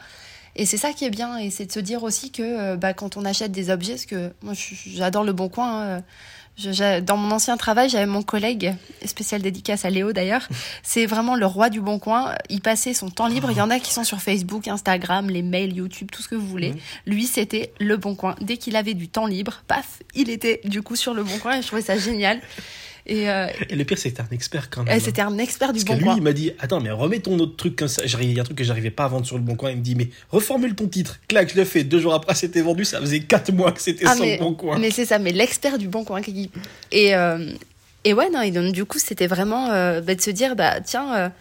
[0.56, 2.92] Et c'est ça qui est bien, et c'est de se dire aussi que euh, bah,
[2.94, 5.96] quand on achète des objets, parce que moi j'adore le bon coin.
[5.96, 6.02] hein,
[6.60, 8.74] je- j'ai- dans mon ancien travail, j'avais mon collègue,
[9.04, 10.48] spécial dédicace à Léo d'ailleurs,
[10.82, 12.34] c'est vraiment le roi du bon coin.
[12.50, 13.52] Il passait son temps libre.
[13.52, 16.34] Il y en a qui sont sur Facebook, Instagram, les mails, YouTube, tout ce que
[16.34, 16.70] vous voulez.
[16.72, 16.78] Mhm.
[17.06, 18.34] Lui, c'était le bon coin.
[18.40, 21.58] Dès qu'il avait du temps libre, paf, il était du coup sur le bon coin
[21.58, 22.40] et je trouvais ça génial.
[23.08, 25.00] Et, euh, Et le pire, que t'es un expert quand même.
[25.00, 26.16] c'était un expert du Parce que bon lui, coin.
[26.16, 28.02] il m'a dit Attends, mais remets ton autre truc comme ça.
[28.06, 29.70] J'arrive- Il y a un truc que j'arrivais pas à vendre sur le bon coin.
[29.70, 31.18] Il me dit Mais reformule ton titre.
[31.26, 31.84] Clac, je l'ai fait.
[31.84, 32.84] Deux jours après, c'était vendu.
[32.84, 34.78] Ça faisait quatre mois que c'était Ah, sur mais- le bon coin.
[34.78, 36.20] Mais c'est ça, mais l'expert du bon coin.
[36.20, 36.50] qui-
[36.92, 37.50] Et, euh,
[38.04, 40.80] et ouais, non, et donc du coup, c'était vraiment euh, bah, de se dire, bah
[40.82, 41.32] tiens,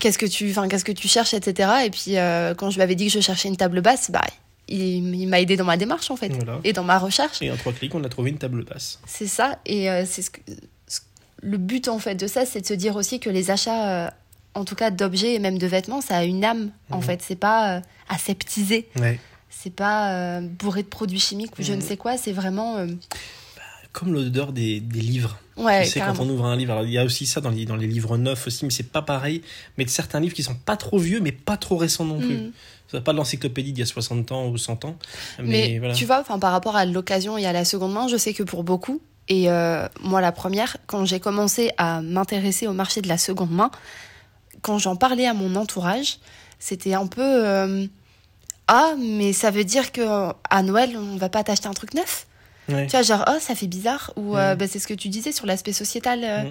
[0.00, 1.70] qu'est-ce que tu, enfin, qu'est-ce que tu cherches, etc.
[1.86, 4.22] Et puis euh, quand je lui avais dit que je cherchais une table basse, bah
[4.66, 6.58] il, il m'a aidé dans ma démarche en fait Voilà.
[6.64, 7.40] et dans ma recherche.
[7.42, 8.98] Et en trois clics, on a trouvé une table basse.
[9.06, 10.40] C'est ça, et euh, c'est ce que
[11.44, 14.10] le but en fait de ça, c'est de se dire aussi que les achats, euh,
[14.54, 17.02] en tout cas d'objets et même de vêtements, ça a une âme en Mhm.
[17.02, 17.22] fait.
[17.22, 19.20] C'est pas euh, aseptisé, Ouais.
[19.50, 21.78] c'est pas euh, bourré de produits chimiques ou je Mhm.
[21.78, 22.16] ne sais quoi.
[22.16, 22.86] C'est vraiment
[23.92, 25.38] Comme l'odeur des, des livres.
[25.56, 26.18] ouais, tu sais, carrément.
[26.18, 27.86] quand on ouvre un livre, alors il y a aussi ça dans les, dans les
[27.86, 29.40] livres neufs aussi, mais c'est pas pareil.
[29.78, 32.36] Mais de certains livres qui sont pas trop vieux, mais pas trop récents non plus.
[32.38, 32.52] Mhm.
[32.90, 34.96] Ça pas de l'encyclopédie d'il y a 60 ans ou 100 ans.
[35.38, 35.94] Mais, Mais voilà.
[35.94, 38.42] tu vois, enfin, par rapport à l'occasion et à la seconde main, je sais que
[38.42, 43.08] pour beaucoup, et euh, moi la première, quand j'ai commencé à m'intéresser au marché de
[43.08, 43.70] la seconde main,
[44.62, 46.18] quand j'en parlais à mon entourage,
[46.58, 47.86] c'était un peu euh,
[48.68, 50.02] ah mais ça veut dire que
[50.50, 52.26] à Noël on va pas t'acheter un truc neuf
[52.66, 52.86] Ouais.
[52.86, 55.32] tu vois genre oh ça fait bizarre ou euh, bah, c'est ce que tu disais
[55.32, 56.50] sur l'aspect sociétal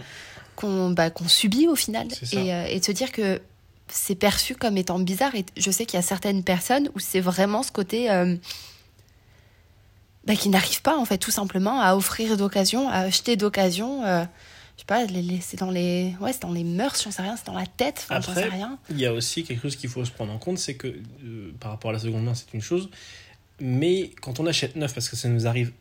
[0.55, 2.07] qu'on bah, qu'on subit au final.
[2.33, 3.41] Et, et de se dire que
[3.88, 7.19] c'est perçu comme étant bizarre et je sais qu'il y a certaines personnes où c'est
[7.19, 8.09] vraiment ce côté
[10.25, 14.23] bah, qui n'arrivent pas en fait tout simplement à offrir d'occasion à acheter d'occasion euh,
[14.75, 15.05] je sais pas
[15.41, 18.07] c'est dans les ouais c'est dans les mœurs j'en sais rien c'est dans la tête
[18.09, 18.77] enfin, j'en sais rien.
[18.89, 21.53] Il y a aussi quelque chose qu'il faut se prendre en compte, c'est que euh,
[21.59, 22.89] par rapport à la seconde main, c'est une chose,
[23.59, 25.71] mais quand on achète neuf, parce que ça nous arrive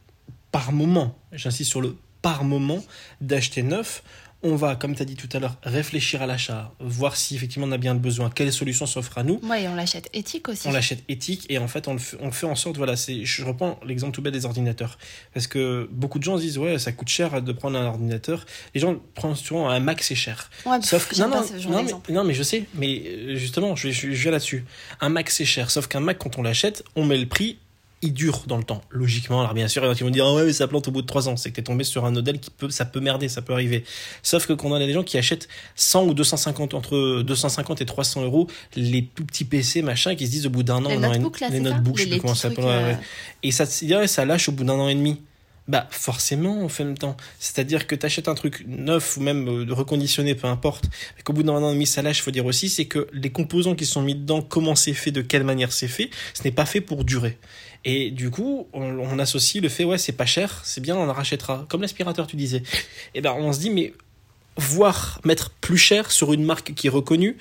[0.51, 2.83] par moment, j'insiste sur le par moment,
[3.21, 4.03] d'acheter neuf,
[4.43, 7.67] on va, comme tu as dit tout à l'heure, réfléchir à l'achat, voir si effectivement
[7.67, 9.41] on a bien besoin, quelles solutions s'offrent à nous.
[9.57, 12.31] et on l'achète éthique aussi On l'achète éthique et en fait on le fait, on
[12.33, 14.99] fait en sorte, voilà, je reprends l'exemple tout bête des ordinateurs.
[15.35, 18.45] Parce que beaucoup de gens se disent, ouais, ça coûte cher de prendre un ordinateur.
[18.75, 20.51] Les gens prennent souvent un Mac, c'est cher.
[20.67, 23.91] ouais, Sauf que, non, non, non, mais, non, mais je sais, mais euh, justement, je,
[23.91, 24.65] je, je viens là-dessus.
[25.01, 27.59] Un Mac, c'est cher, sauf qu'un Mac, quand on l'achète, on met le prix,
[28.03, 29.41] il dure dans le temps, logiquement.
[29.41, 30.89] Alors bien sûr, il y en a qui vont dire, ah ouais, mais ça plante
[30.89, 31.37] au bout de 3 ans.
[31.37, 33.85] C'est que t'es tombé sur un modèle qui peut, ça peut merder, ça peut arriver.
[34.23, 37.87] Sauf que quand on a des gens qui achètent 100 ou 250, entre 250 et
[37.87, 40.99] 300 euros, les tout petits PC, machin, qui se disent au bout d'un an, les
[40.99, 42.95] notebooks là les notebooks, je sais plus comment ça s'appelle, euh.
[43.43, 45.19] Et ça, lâche au bout d'un an et demi.
[45.69, 47.17] Bah forcément, en fait, même temps.
[47.39, 50.87] C'est-à-dire que tu achètes un truc neuf ou même euh, reconditionné, peu importe,
[51.17, 53.31] mais qu'au bout d'un an et demi, ça lâche, faut dire aussi, c'est que les
[53.31, 56.51] composants qui sont mis dedans, comment c'est fait, de quelle manière c'est fait, ce n'est
[56.51, 57.39] pas fait pour durer.
[57.85, 61.09] Et du coup, on, on associe le fait, ouais, c'est pas cher, c'est bien, on
[61.09, 61.67] en rachètera.
[61.69, 62.63] Comme l'aspirateur, tu disais.
[63.15, 63.93] Et ben, on se dit, mais
[64.57, 67.37] voir mettre plus cher sur une marque qui est reconnue,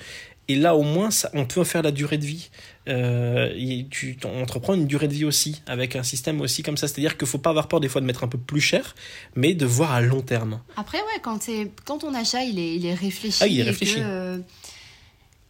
[0.48, 2.50] et là, au moins, ça, on peut en faire la durée de vie.
[2.88, 6.76] Euh, et tu on entreprends une durée de vie aussi, avec un système aussi comme
[6.76, 6.88] ça.
[6.88, 8.96] C'est-à-dire qu'il faut pas avoir peur des fois de mettre un peu plus cher,
[9.36, 10.60] mais de voir à long terme.
[10.76, 11.48] Après, ouais, quand,
[11.84, 13.38] quand ton achat, il est, il est réfléchi.
[13.40, 13.94] Ah, il est et réfléchi.
[13.94, 14.38] que, euh,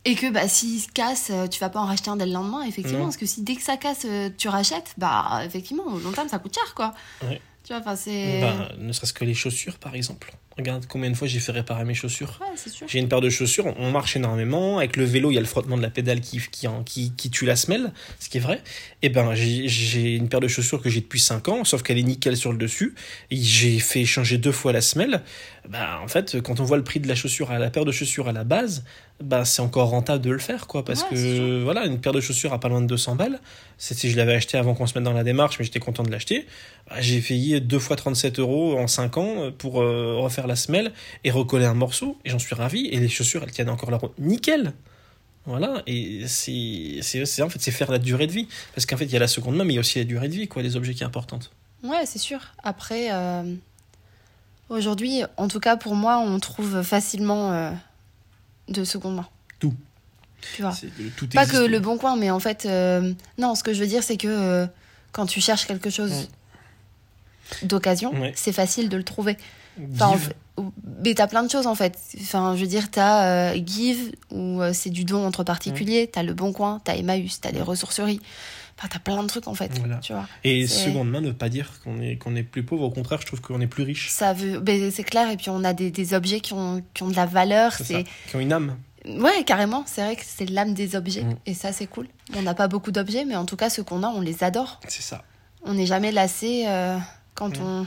[0.04, 2.32] Et que bah, s'il se casse, euh, tu vas pas en racheter un dès le
[2.32, 3.00] lendemain, effectivement.
[3.00, 3.04] Non.
[3.04, 6.28] Parce que si dès que ça casse, euh, tu rachètes, bah effectivement, au long terme,
[6.28, 6.92] ça coûte cher, quoi.
[7.22, 7.40] Ouais.
[7.62, 8.40] Tu vois, enfin, c'est.
[8.40, 10.34] Bah, ne serait-ce que les chaussures, par exemple.
[10.58, 12.38] Regarde combien de fois j'ai fait réparer mes chaussures.
[12.40, 12.86] Ouais.
[12.86, 14.78] J'ai une paire de chaussures, on marche énormément.
[14.78, 17.30] Avec le vélo, il y a le frottement de la pédale qui, qui, qui, qui
[17.30, 18.60] tue la semelle, ce qui est vrai.
[19.02, 22.02] Et ben, j'ai- une paire de chaussures que j'ai depuis 5 ans, sauf qu'elle est
[22.02, 22.94] nickel sur le dessus.
[23.30, 25.22] J'ai fait changer deux fois la semelle.
[25.68, 27.92] Bah, en fait, quand on voit le prix de la chaussure à la paire de
[27.92, 28.84] chaussures à la base,
[29.22, 30.84] bah, c'est encore rentable de le faire, quoi.
[30.84, 33.40] Parce Ouais, que, voilà, une paire de chaussures à pas loin de 200 balles.
[33.78, 36.02] C'est si je l'avais acheté avant qu'on se mette dans la démarche, mais j'étais content
[36.02, 36.46] de l'acheter.
[36.90, 40.92] Bah, j'ai payé deux fois 37 euros en 5 ans pour euh, refaire la semelle
[41.24, 42.18] et recoller un morceau.
[42.24, 42.86] Et j'en suis ravi.
[42.86, 44.12] Et les chaussures, elles tiennent encore la route.
[44.18, 44.72] Nickel!
[45.44, 48.46] Voilà, et c'est, c'est, c'est- en fait, c'est faire la durée de vie.
[48.76, 50.04] Parce qu'en fait, il y a la seconde main, mais il y a aussi la
[50.04, 51.50] durée de vie, quoi, des objets qui est importante.
[51.82, 52.38] Ouais, c'est sûr.
[52.62, 53.42] Après, euh,
[54.68, 57.72] aujourd'hui, en tout cas pour moi, on trouve facilement euh,
[58.68, 59.28] de seconde main.
[59.58, 59.74] Tout.
[60.54, 60.74] Tu vois.
[61.16, 63.86] Tout Pas que le bon coin, mais en fait, euh, non, ce que je veux
[63.88, 64.66] dire, c'est que
[65.10, 66.28] quand tu cherches quelque chose
[67.62, 68.32] d'occasion, Ouais.
[68.36, 69.36] c'est facile de le trouver.
[69.94, 70.18] Enfin,
[71.02, 71.98] mais t'as plein de choses en fait.
[72.20, 76.22] Enfin, je veux dire, t'as euh, Give, où euh, c'est du don entre particuliers, t'as
[76.22, 78.20] Le Bon Coin, t'as Emmaüs, t'as les ressourceries.
[78.78, 79.96] Enfin, t'as plein de trucs en fait, Voilà.
[79.98, 80.26] tu vois.
[80.44, 83.20] Et seconde main ne veut pas dire qu'on est, qu'on est plus pauvre, au contraire,
[83.20, 84.08] je trouve qu'on est plus riche.
[84.10, 87.08] Ça veut, c'est clair, et puis on a des, des objets qui ont, qui ont
[87.10, 87.72] de la valeur.
[87.74, 88.04] C'est.
[88.28, 88.76] Qui ont une âme.
[89.06, 91.34] Ouais, carrément, c'est vrai que c'est l'âme des objets, Mm.
[91.46, 92.06] et ça c'est cool.
[92.36, 94.80] On n'a pas beaucoup d'objets, mais en tout cas, ceux qu'on a, on les adore.
[94.88, 95.22] C'est ça.
[95.64, 96.96] On n'est jamais lassé euh,
[97.34, 97.62] quand Mm.
[97.62, 97.86] on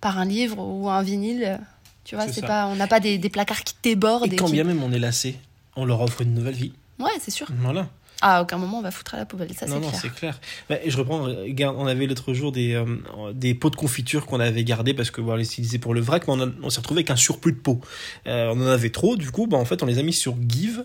[0.00, 1.60] par un livre ou un vinyle.
[2.04, 4.30] Tu vois, C'est pas, on n'a pas des, des placards qui débordent.
[4.32, 5.36] Et et quand qui- bien même on est lassé,
[5.76, 6.72] on leur offre une nouvelle vie.
[6.98, 7.46] Ouais, c'est sûr.
[7.60, 7.88] Voilà.
[8.22, 10.00] À aucun moment on va foutre à la poubelle, ça non, c'est non, clair.
[10.02, 10.40] c'est clair.
[10.68, 12.84] Bah, je reprends, regarde, on avait l'autre jour des, euh,
[13.32, 16.00] des pots de confiture qu'on avait gardés parce que voilà, on les utilisait pour le
[16.02, 17.80] vrac, mais on s'est retrouvé avec un surplus de pots.
[18.26, 20.36] Euh, on en avait trop, du coup, bah, en fait, on les a mis sur
[20.46, 20.84] Give.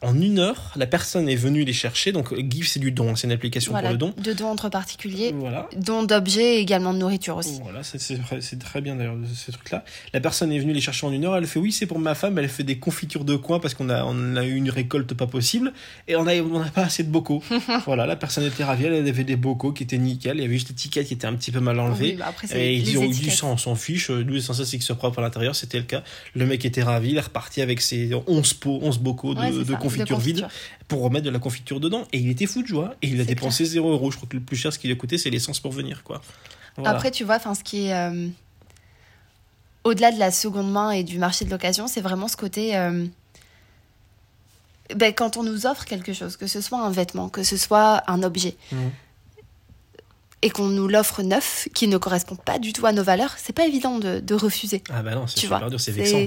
[0.00, 2.12] En une heure, la personne est venue les chercher.
[2.12, 4.14] Donc, Give, c'est du don, c'est une application Voilà, pour le don.
[4.16, 5.68] de dons entre particuliers, Voilà.
[5.76, 7.58] dons d'objets et également de nourriture aussi.
[7.64, 9.84] Voilà, c'est- très bien d'ailleurs ce truc-là.
[10.12, 11.36] La personne est venue les chercher en une heure.
[11.36, 12.38] Elle fait oui, c'est pour ma femme.
[12.38, 15.26] Elle fait des confitures de coin parce qu'on a, on a eu une récolte pas
[15.26, 15.72] possible
[16.06, 17.42] et on a, on n'a pas assez de bocaux.
[17.84, 18.84] voilà, la personne était ravie.
[18.84, 20.36] Elle avait des bocaux qui étaient nickel.
[20.36, 22.12] Il y avait juste l'étiquette qui était un petit peu mal Oui, enlevée.
[22.12, 23.34] bah après, Et ils les disent étiquettes.
[23.34, 24.10] ça, on s'en fiche.
[24.10, 25.56] Nous, l'essentiel, c'est que ce propre à l'intérieur.
[25.56, 26.04] C'était le cas.
[26.34, 27.10] Le mec était ravi.
[27.10, 30.48] Il est reparti avec ses 11 pots, 11 bocaux de, Ouais, de confiture vide
[30.88, 32.06] pour remettre de la confiture dedans.
[32.12, 32.94] Et il était fou de joie.
[33.02, 34.10] Et il a dépensé 0 euros.
[34.10, 36.20] Je crois que le plus cher, ce qu'il a coûté, c'est l'essence pour venir, quoi.
[36.76, 36.90] Voilà.
[36.90, 38.28] Après, tu vois, ce qui est euh,
[39.84, 42.76] au-delà de la seconde main et du marché de l'occasion, c'est vraiment ce côté.
[42.76, 43.06] euh,
[44.96, 48.02] ben, quand on nous offre quelque chose, que ce soit un vêtement, que ce soit
[48.10, 48.90] un objet, Mhm.
[50.40, 53.52] et qu'on nous l'offre neuf, qui ne correspond pas du tout à nos valeurs, c'est
[53.52, 54.82] pas évident de, de refuser.
[54.88, 55.68] Ah bah non, c'est super vois.
[55.68, 56.20] dur, c'est vexant.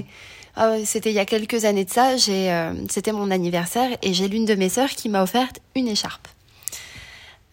[0.56, 2.16] Ah C'était il y a quelques années de ça.
[2.16, 5.88] J'ai, euh, c'était mon anniversaire et j'ai l'une de mes sœurs qui m'a offert une
[5.88, 6.28] écharpe.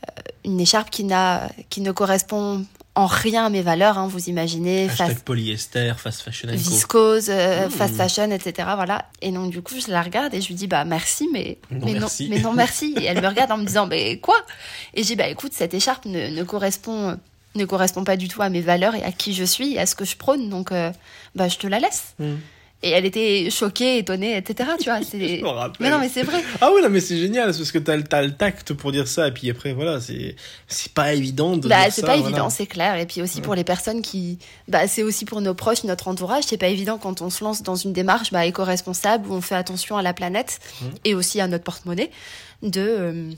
[0.07, 3.97] Euh, une écharpe qui n'a, qui ne correspond en rien à mes valeurs.
[3.97, 7.71] hein, vous imaginez, Hashtag fast, polyester, fast fashion viscose, euh, Mmh.
[7.71, 8.67] fast fashion, etc.
[8.75, 9.05] Voilà.
[9.21, 11.85] Et donc du coup, je la regarde et je lui dis bah merci, mais Non,
[11.85, 12.23] mais merci.
[12.29, 12.93] non, mais non merci.
[13.01, 14.35] Et elle me regarde en me disant mais quoi?
[14.93, 17.17] Et j'ai dit bah écoute, cette écharpe ne, ne correspond
[17.55, 19.85] ne correspond pas du tout à mes valeurs et à qui je suis et à
[19.85, 20.49] ce que je prône.
[20.49, 20.91] Donc euh,
[21.35, 22.15] bah je te la laisse.
[22.19, 22.33] Mmh.
[22.81, 24.69] Et elle était choquée, étonnée, etc.
[24.79, 25.41] Tu vois, c'est.
[25.81, 26.41] Mais non, mais c'est vrai.
[26.61, 29.27] Ah oui, non, mais c'est génial, parce que t'as, t'as le tact pour dire ça,
[29.27, 30.37] et puis après, voilà, c'est,
[30.67, 32.29] c'est pas évident de Bah, c'est pas voilà.
[32.29, 32.95] évident, c'est clair.
[32.97, 34.39] Et puis aussi pour les personnes qui.
[34.69, 36.45] Bah, c'est aussi pour nos proches, notre entourage.
[36.45, 39.55] C'est pas évident quand on se lance dans une démarche bah, éco-responsable où on fait
[39.55, 40.89] attention à la planète Mhm.
[41.03, 42.11] et aussi à notre porte-monnaie
[42.63, 42.79] de.
[42.81, 43.29] euh,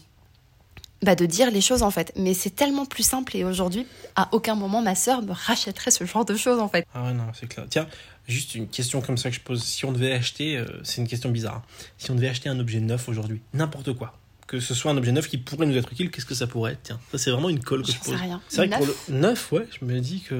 [1.04, 2.12] bah, de dire les choses en fait.
[2.16, 3.86] Mais c'est tellement plus simple et aujourd'hui,
[4.16, 6.86] à aucun moment ma sœur me rachèterait ce genre de choses en fait.
[6.94, 7.66] Ah ouais, non, c'est clair.
[7.70, 7.88] Tiens,
[8.28, 9.64] juste une question comme ça que je pose.
[9.64, 11.56] Si on devait acheter, euh, c'est une question bizarre.
[11.56, 11.84] hein.
[11.98, 14.14] Si on devait acheter un objet neuf aujourd'hui, n'importe quoi,
[14.48, 16.74] que ce soit un objet neuf qui pourrait nous être utile, qu'est-ce que ça pourrait
[16.74, 16.82] être?
[16.84, 18.16] Tiens, ça c'est vraiment une colle que je sais pose.
[18.16, 18.42] rien.
[18.50, 20.36] C'est vrai que pour Neuf le neuf, ouais, je me dis que.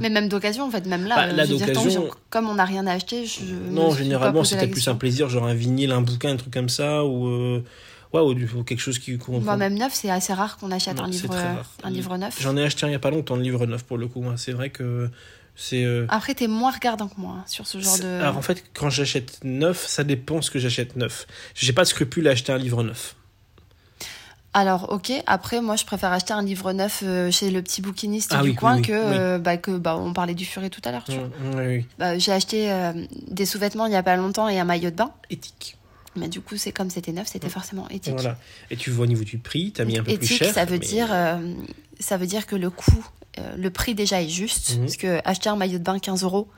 [0.00, 1.14] Mais même d'occasion en fait, même là.
[1.14, 2.92] Bah, euh, là, je veux dire, tant que d'occasion- j'ai- comme on n'a rien à
[2.92, 3.44] acheter, je.
[3.70, 7.04] Non, généralement, c'était plus un plaisir, genre un vinyle, un bouquin, un truc comme ça,
[7.04, 7.28] ou.
[7.28, 7.64] euh,
[8.20, 9.16] Ou quelque chose qui.
[9.18, 12.16] qu'on- Moi, même neuf, c'est assez rare qu'on achète Non, un livre, euh, un livre
[12.18, 12.36] neuf.
[12.40, 14.20] J'en ai acheté un il y a pas longtemps, le livre neuf pour le coup.
[14.20, 14.34] moi.
[14.36, 15.08] C'est vrai que
[15.56, 15.84] c'est.
[15.84, 18.06] euh, Après, t'es moins regardant que moi hein, sur ce genre de.
[18.20, 21.26] Alors en fait, quand j'achète neuf, ça dépend ce que j'achète neuf.
[21.54, 23.16] J'ai pas de scrupule à acheter un livre neuf.
[24.54, 25.10] Alors, ok.
[25.26, 28.50] Après, moi, je préfère acheter un livre neuf euh, chez le petit bouquiniste Ah du
[28.50, 29.16] oui, coin oui, que, oui.
[29.18, 31.04] euh, bah, que bah, on parlait du furet tout à l'heure.
[31.04, 31.28] tu vois.
[31.28, 31.86] Mm, oui, oui.
[31.98, 32.92] Bah, j'ai acheté euh,
[33.30, 35.10] des sous-vêtements il y a pas longtemps et un maillot de bain.
[35.30, 35.78] Éthique.
[36.16, 37.50] Mais du coup, c'est comme c'était neuf, c'était Mm.
[37.50, 38.12] forcément éthique.
[38.14, 38.38] Voilà.
[38.70, 40.54] Et tu vois au niveau du prix, t'as mis un peu plus éthique, cher.
[40.54, 41.38] ça veut mais- dire, euh,
[42.00, 43.06] ça veut dire que le coût,
[43.38, 44.74] euh, le prix déjà est juste.
[44.74, 44.80] Mhm.
[44.80, 46.48] Parce que acheter un maillot de bain 15 euros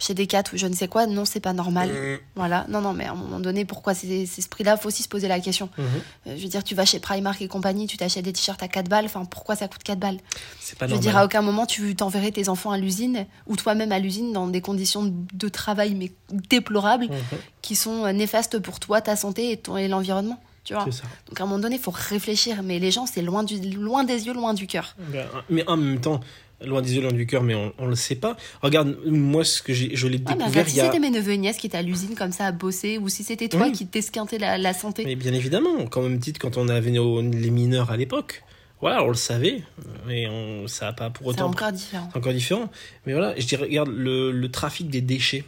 [0.00, 1.90] chez Decat ou je ne sais quoi, non, c'est pas normal.
[1.90, 4.76] Mm, Voilà, non, non, mais à un moment donné, pourquoi c'est ce prix-là?
[4.76, 5.68] Faut aussi se poser la question.
[5.78, 5.84] mhm.
[6.26, 8.68] Euh, Je veux dire, tu vas chez Primark et compagnie, tu t'achètes des t-shirts à
[8.68, 10.18] 4 balles, enfin, pourquoi ça coûte 4 balles?
[10.58, 13.54] C'est pas Je veux dire, à aucun moment, tu t'enverrais tes enfants à l'usine, ou
[13.56, 16.10] toi-même à l'usine, dans des conditions de travail, mais
[16.48, 20.40] déplorables, Mhm, qui sont euh, néfastes pour toi, ta santé et, ton- et l'environnement.
[20.64, 20.84] Tu vois?
[20.84, 24.04] Donc à un moment donné, il faut réfléchir, mais les gens, c'est loin, du, loin
[24.04, 24.94] des yeux, loin du cœur.
[25.10, 26.20] Ben, Mais en même temps,
[26.64, 28.36] loin des yeux, loin du cœur, mais on, on le sait pas.
[28.62, 30.84] Regarde, moi, ce que je l'ai Ah, mais découvert regarde, il si y a.
[30.86, 33.24] c'était mes neveux et nièces qui étaient à l'usine comme ça à bosser, ou si
[33.24, 33.72] c'était toi Oui.
[33.72, 35.04] qui t'esquintais la, la santé.
[35.04, 38.42] Mais bien évidemment, quand même dit quand on avait nos- les mineurs à l'époque,
[38.80, 39.62] voilà, on le savait,
[40.06, 41.50] mais on, ça n'a pas pour C'est autant.
[41.50, 42.08] encore différent.
[42.12, 42.70] C'est encore différent.
[43.06, 45.44] Mais voilà, je dirais, regarde, le, le trafic des déchets.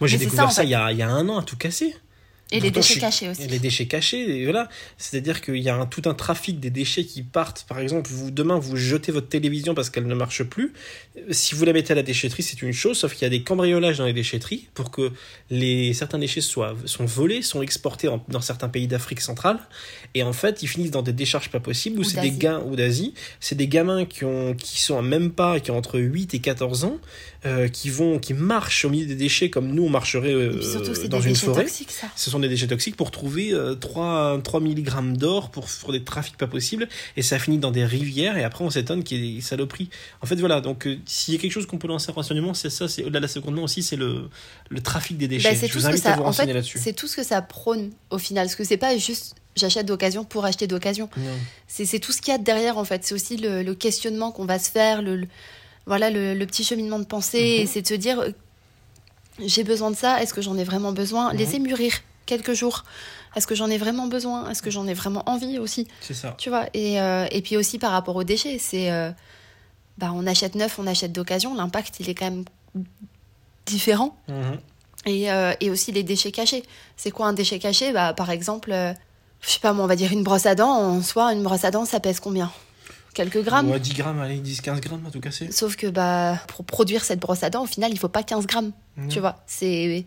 [0.00, 0.68] Moi, j'ai c'est découvert ça, ça, en fait.
[0.68, 1.94] il, y a, il y a un an à tout casser.
[2.56, 3.42] Et les déchets cachés aussi.
[3.42, 4.68] Et les déchets cachés, et voilà.
[4.98, 7.64] C'est-à-dire qu'il y a un, tout un trafic des déchets qui partent.
[7.68, 10.72] Par exemple, vous demain, vous jetez votre télévision parce qu'elle ne marche plus.
[11.30, 13.42] Si vous la mettez à la déchetterie, c'est une chose, sauf qu'il y a des
[13.42, 15.12] cambriolages dans les déchetteries pour que
[15.50, 19.58] les, certains déchets soient, sont volés, sont exportés en- dans certains pays d'Afrique centrale.
[20.14, 22.60] Et en fait, ils finissent dans des décharges pas possibles, ou Ou c'est des gars,
[22.60, 23.14] ou d'Asie.
[23.40, 26.38] C'est des gamins qui ont, qui sont à même pas, qui ont entre 8 et
[26.40, 26.98] 14 ans,
[27.46, 30.94] euh, qui vont, qui marchent au milieu des déchets comme nous, on marcherait euh, surtout
[31.08, 32.06] dans des une forêt toxiques, ça.
[32.16, 36.02] ce sont des déchets toxiques pour trouver euh, 3, 3 mg d'or pour, pour des
[36.04, 39.32] trafics pas possibles et ça finit dans des rivières et après on s'étonne qu'il y
[39.32, 39.90] ait des saloperies.
[40.22, 42.54] En fait voilà, donc euh, s'il y a quelque chose qu'on peut lancer en renseignement,
[42.54, 44.28] c'est ça, c'est au-delà de la seconde main aussi, c'est le,
[44.68, 45.50] le trafic des déchets.
[45.50, 46.78] Bah, c'est Je tout vous à en renseigner fait, là-dessus.
[46.82, 48.46] c'est tout ce que ça prône au final.
[48.46, 51.08] Parce que c'est pas juste j'achète d'occasion pour acheter d'occasion.
[51.68, 53.04] C'est c'est tout ce qu'il y a derrière en fait.
[53.04, 55.28] C'est aussi le, le questionnement qu'on va se faire, le, le-
[55.86, 57.60] voilà le, le petit cheminement de pensée.
[57.62, 57.66] Mhm.
[57.72, 58.30] C'est de se dire euh,
[59.44, 60.22] j'ai besoin de ça.
[60.22, 61.32] Est-ce que j'en ai vraiment besoin?
[61.32, 61.38] Mhm.
[61.38, 61.92] Laissez mûrir
[62.26, 62.84] quelques jours.
[63.36, 64.48] Est-ce que j'en ai vraiment besoin?
[64.50, 65.88] Est-ce que j'en ai vraiment envie aussi?
[66.00, 66.34] C'est ça.
[66.38, 69.10] Tu vois et, euh, et puis aussi par rapport aux déchets, c'est euh,
[69.98, 71.54] bah, on achète neuf, on achète d'occasion.
[71.54, 72.44] L'impact il est quand même
[73.66, 74.16] différent.
[74.28, 74.58] Mhm.
[75.06, 76.62] Et, euh, et aussi les déchets cachés.
[76.96, 77.92] C'est quoi un déchet caché?
[77.92, 78.70] Bah, Par exemple,
[79.40, 80.70] je sais pas moi, on va dire une brosse à dents.
[80.70, 82.50] En soi, une brosse à dents, ça pèse combien?
[83.14, 83.70] Quelques grammes?
[83.70, 85.52] Ouais, 10 grammes, allez, 10-15 grammes à tout casser.
[85.52, 88.46] Sauf que bah, pour produire cette brosse à dents, au final, il faut pas 15
[88.46, 88.72] grammes.
[88.96, 89.08] Non.
[89.08, 90.06] Tu vois C'est.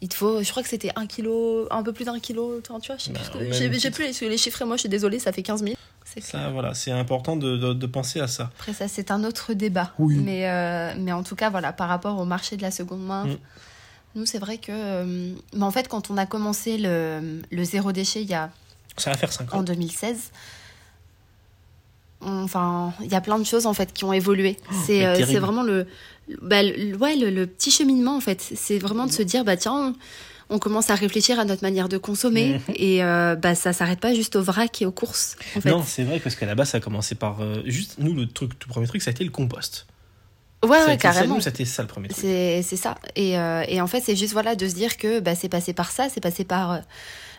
[0.00, 2.68] Il te faut, je crois que c'était un kilo, un peu plus d'un kilo, tu
[2.72, 4.88] vois, je sais Bah, plus même j'ai plus les, les chiffres, et moi je suis
[4.88, 5.74] désolée, ça fait 15 000.
[6.04, 8.44] C'est Ça, voilà, c'est important de, de, de penser à ça.
[8.58, 9.92] Après, ça, c'est un autre débat.
[9.98, 10.16] Oui.
[10.16, 13.24] Mais, euh, mais en tout cas, voilà, par rapport au marché de la seconde main,
[13.26, 13.36] Mm.
[14.14, 14.70] nous, c'est vrai que.
[14.72, 18.50] euh, mais en fait, quand on a commencé le, le zéro déchet il y a,
[18.96, 19.62] Ça va faire 5 en ans.
[19.62, 20.36] 2016, on-
[22.20, 24.56] enfin, il y a plein de choses en fait qui ont évolué.
[24.86, 25.86] c'est Oh, mais euh, c'est vraiment le,
[26.42, 28.40] bah, le, ouais, le, le petit cheminement en fait.
[28.54, 29.72] C'est vraiment de se dire, bah tiens.
[29.74, 29.94] On,
[30.50, 32.74] on commence à réfléchir à notre manière de consommer Mhm.
[32.74, 35.36] et euh, bah, ça s'arrête pas juste au vrac et aux courses.
[35.54, 35.68] En fait.
[35.70, 37.42] Non, c'est vrai, parce qu'à la base, ça a commencé par.
[37.42, 39.86] euh, juste, nous, le truc, tout premier truc, ça a été le compost.
[40.64, 41.34] ouais, ouais, carrément.
[41.34, 42.20] nous, c'était ça le premier truc.
[42.22, 42.94] C'est c'est ça.
[43.14, 45.74] Et, euh, et en fait, c'est juste voilà de se dire que bah, c'est passé
[45.74, 46.80] par ça, c'est passé par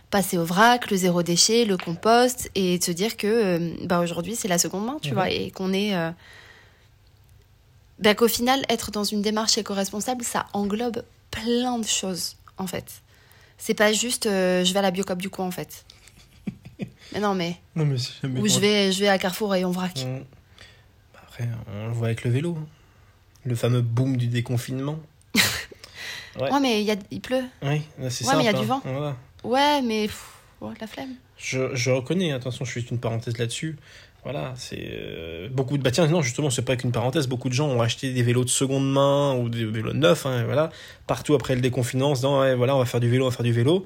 [0.10, 4.00] passer au vrac, le zéro déchet, le compost, et de se dire que euh, bah,
[4.00, 5.14] aujourd'hui c'est la seconde main, tu Mhm.
[5.14, 5.96] vois, et qu'on est.
[5.96, 6.12] euh,
[8.00, 13.02] bah, qu'au final, être dans une démarche éco-responsable, ça englobe plein de choses, en fait.
[13.58, 15.86] C'est pas juste euh, je vais à la biocop du coin, en fait.
[17.14, 17.58] mais non, mais.
[17.76, 17.96] Non, mais
[18.40, 20.02] Ou je vais, je vais à Carrefour et on vrac.
[20.06, 20.20] On-
[21.14, 22.56] Bah, Après, on le voit avec le vélo.
[22.60, 22.66] hein.
[23.46, 25.00] Le fameux boom du déconfinement.
[26.40, 26.52] Ouais.
[26.54, 27.44] Ouais, mais il y a- il pleut.
[27.64, 28.38] Oui, c'est Ouais, ça.
[28.38, 28.80] mais il y a du vent.
[28.86, 29.18] Voilà.
[29.44, 30.08] Ouais, mais.
[30.08, 31.16] pff, ouais, la flemme.
[31.38, 33.78] Je, je reconnais, attention, je fais une parenthèse là-dessus.
[34.24, 35.84] Voilà, c'est euh, beaucoup de.
[35.84, 37.28] Bah tiens, non, justement, c'est pas qu'une parenthèse.
[37.28, 40.44] Beaucoup de gens ont acheté des vélos de seconde main ou des vélos neufs, hein,
[40.44, 40.72] voilà,
[41.08, 43.30] partout après le déconfinement, en se disant, ouais, voilà, on va faire du vélo, on
[43.30, 43.86] va faire du vélo.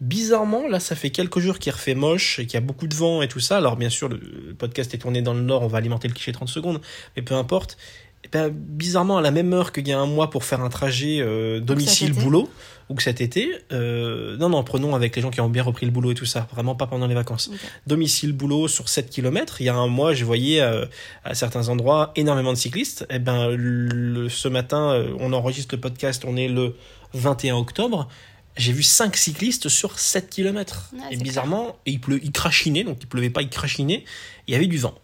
[0.00, 2.94] Bizarrement, là, ça fait quelques jours qu'il refait moche et qu'il y a beaucoup de
[2.94, 3.56] vent et tout ça.
[3.58, 6.14] Alors, bien sûr, le, le podcast est tourné dans le nord, on va alimenter le
[6.14, 6.80] cliché 30 secondes,
[7.16, 7.76] mais peu importe.
[8.24, 10.68] Et ben, bizarrement, à la même heure qu'il y a un mois pour faire un
[10.70, 12.50] trajet euh, domicile-boulot,
[12.88, 15.84] ou que cet été, euh, non, non, prenons avec les gens qui ont bien repris
[15.86, 17.48] le boulot et tout ça, vraiment pas pendant les vacances.
[17.52, 17.58] Ok.
[17.86, 20.86] Domicile-boulot sur 7 km, il y a un mois, je voyais euh,
[21.24, 23.06] à certains endroits énormément de cyclistes.
[23.10, 26.74] Et ben, le- ce matin, euh, on enregistre le podcast, on est le
[27.14, 28.08] 21 octobre.
[28.56, 30.90] J'ai vu 5 cyclistes sur 7 km.
[30.92, 34.04] Ouais, et bizarrement, et il, pleu, il crachinait, donc il pleuvait pas, il crachinait.
[34.46, 34.94] Il y avait du vent.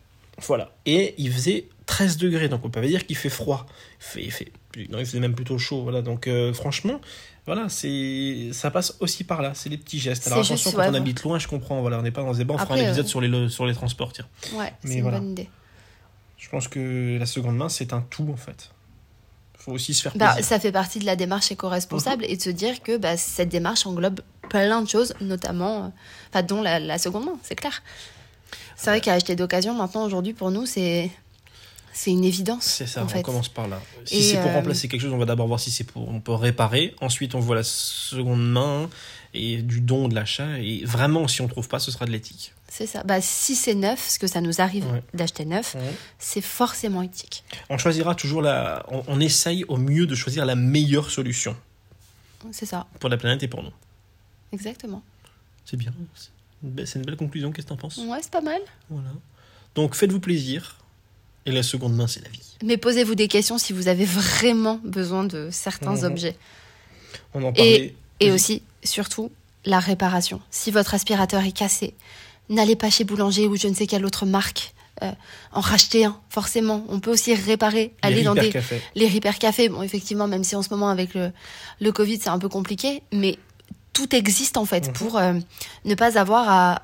[0.46, 0.74] Voilà.
[0.86, 3.66] Et il faisait 13 degrés, donc on peut pas dire qu'il fait froid.
[3.98, 5.82] Il, fait, il, fait, non, il faisait même plutôt chaud.
[5.82, 6.02] Voilà.
[6.02, 7.00] Donc euh, franchement,
[7.46, 9.52] voilà, c'est ça passe aussi par là.
[9.54, 10.26] C'est les petits gestes.
[10.26, 10.96] Alors attention, juste, quand ouais, on bon.
[10.96, 11.80] habite loin, je comprends.
[11.80, 12.54] Voilà, on n'est pas dans ce débat.
[12.54, 14.12] On fera un épisode euh, sur, les, sur les transports.
[14.12, 14.26] Tiens.
[14.54, 15.18] Ouais, c'est une voilà.
[15.18, 15.48] bonne idée.
[16.38, 18.70] Je pense que la seconde main, c'est un tout en fait.
[19.58, 22.50] faut aussi se faire Bah, ça fait partie de la démarche éco-responsable et de se
[22.50, 25.88] dire que bah, cette démarche englobe plein de choses, notamment, euh,
[26.30, 27.82] enfin, dont la, la seconde main, c'est clair.
[28.76, 31.10] C'est vrai qu'acheter d'occasion, maintenant, aujourd'hui, pour nous, c'est
[31.94, 32.64] c'est une évidence.
[32.64, 33.22] C'est ça, en on fait.
[33.22, 33.80] commence par là.
[34.04, 36.20] Si c'est pour euh, remplacer quelque chose, on va d'abord voir si c'est pour on
[36.20, 36.94] peut réparer.
[37.00, 38.90] Ensuite, on voit la seconde main
[39.32, 40.58] et du don de l'achat.
[40.58, 42.52] Et vraiment, si on trouve pas, ce sera de l'éthique.
[42.68, 43.02] C'est ça.
[43.04, 45.02] Bah, si c'est neuf, ce que ça nous arrive Ouais.
[45.14, 45.76] d'acheter neuf,
[46.18, 47.44] c'est forcément éthique.
[47.70, 48.84] On choisira toujours la.
[48.90, 51.56] On, on essaye au mieux de choisir la meilleure solution
[52.50, 53.72] C'est ça, pour la planète et pour nous.
[54.52, 55.02] exactement.
[55.64, 55.92] C'est bien.
[56.14, 56.28] C'est
[56.62, 57.52] une belle- c'est une belle conclusion.
[57.52, 57.96] Qu'est-ce que t'en penses?
[57.98, 58.60] Ouais, c'est pas mal.
[58.90, 59.08] Voilà.
[59.74, 60.76] Donc faites-vous plaisir.
[61.46, 62.40] Et la seconde main, c'est la vie.
[62.62, 66.04] Mais posez-vous des questions si vous avez vraiment besoin de certains Mhm.
[66.04, 66.36] objets.
[67.34, 67.94] On en parlait.
[68.20, 69.30] Et aussi, surtout,
[69.66, 70.40] la réparation.
[70.50, 71.94] Si votre aspirateur est cassé,
[72.48, 74.72] n'allez pas chez Boulanger ou je ne sais quelle autre marque.
[75.02, 75.10] euh,
[75.50, 76.84] en racheter un, forcément.
[76.88, 78.80] On peut aussi réparer, Les aller dans Repair des, Café.
[78.94, 79.68] les repair cafés.
[79.68, 81.32] Bon, effectivement, même si en ce moment, avec le,
[81.80, 83.36] le Covid, c'est un peu compliqué, mais
[83.92, 84.92] tout existe en fait Mhm.
[84.92, 85.32] pour euh,
[85.84, 86.82] ne pas avoir à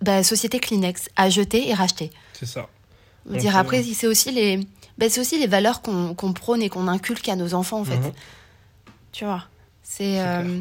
[0.00, 2.10] bah, société Kleenex à jeter et racheter.
[2.34, 2.68] C'est ça.
[3.26, 4.60] Donc, dire après c'est aussi les
[4.98, 7.84] bah, c'est aussi les valeurs qu'on qu'on prône et qu'on inculque à nos enfants en
[7.84, 7.96] fait.
[7.96, 8.12] Mhm.
[9.12, 9.44] Tu vois,
[9.82, 10.60] c'est euh,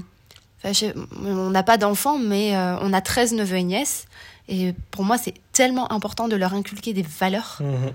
[1.23, 4.05] on n'a pas d'enfants mais euh, on a 13 neveux et nièces
[4.47, 7.57] et pour moi c'est tellement important de leur inculquer des valeurs.
[7.59, 7.93] Mhm.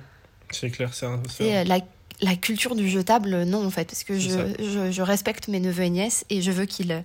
[0.50, 1.08] C'est clair, c'est
[1.40, 1.80] euh, la,
[2.20, 5.90] la culture du jetable, non, en fait, parce que je, je respecte mes neveux et
[5.90, 7.02] nièces et je veux qu'ils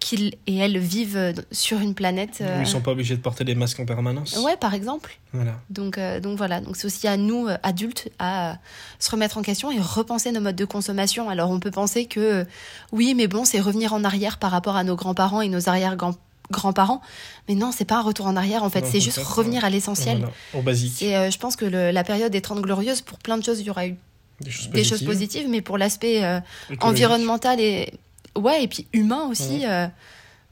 [0.00, 2.38] qu'ils et elles vivent euh, sur une planète.
[2.40, 4.36] Où euh, ils sont pas obligés de porter des masques en permanence.
[4.44, 5.18] Ouais, par exemple.
[5.32, 5.58] Voilà.
[5.70, 8.54] Donc, euh, donc voilà, donc c'est aussi à nous, euh, adultes, à euh,
[8.98, 11.30] se remettre en question et repenser nos modes de consommation.
[11.30, 12.44] Alors on peut penser que euh,
[12.92, 17.00] oui, mais bon, c'est revenir en arrière par rapport à nos grands-parents et nos arrière-grands-parents.
[17.48, 20.18] Mais non, c'est pas un retour en arrière, en fait, c'est juste revenir à l'essentiel.
[20.18, 20.32] Voilà.
[20.54, 21.02] Au basique.
[21.02, 23.66] Euh, je pense que le- la période des 30 glorieuses, pour plein de choses, il
[23.66, 23.96] y aura eu
[24.40, 26.40] Des choses des choses positives, mais pour l'aspect euh,
[26.80, 27.92] environnemental et
[28.36, 29.64] ouais et puis humain aussi, Mhm.
[29.70, 29.86] euh,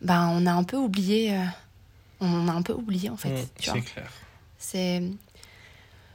[0.00, 1.44] ben on a un peu oublié, euh,
[2.20, 3.30] on a un peu oublié en fait.
[3.30, 3.40] Vois.
[3.56, 4.10] C'est clair.
[4.58, 5.02] C'est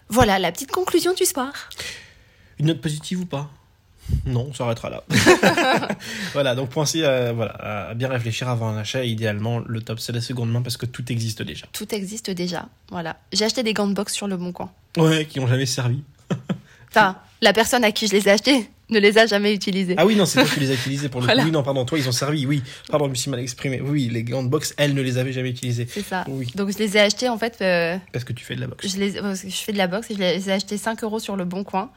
[0.10, 1.52] voilà la petite conclusion du soir.
[2.60, 3.50] Une note positive ou pas?
[4.26, 5.04] Non, on s'arrêtera là.
[6.34, 7.52] voilà, donc pensez à, voilà,
[7.90, 9.04] à bien réfléchir avant un achat.
[9.04, 11.68] Idéalement, le top, c'est la seconde main parce que tout existe déjà.
[11.74, 12.68] Tout existe déjà.
[12.90, 13.18] Voilà.
[13.34, 14.72] J'ai acheté des gants de boxe sur le bon coin.
[14.96, 16.02] Ouais, qui n'ont jamais servi.
[16.90, 19.96] Enfin, la personne à qui je les ai achetés ne les a jamais utilisés.
[19.98, 21.42] Ah oui, non, c'est toi qui les as utilisés pour le Voilà.
[21.42, 21.48] coup.
[21.48, 22.46] Oui, non, pardon, toi, ils ont servi.
[22.46, 23.82] Oui, pardon, je me suis mal exprimé.
[23.82, 25.88] Oui, les gants de boxe, elle ne les avait jamais utilisés.
[25.90, 26.24] C'est ça.
[26.28, 27.58] Oui, Donc je les ai achetés en fait.
[27.62, 28.88] euh, parce que tu fais de la boxe.
[28.88, 31.04] je, les, parce que je fais de la boxe et je les ai achetés 5
[31.04, 31.92] euros sur le bon coin.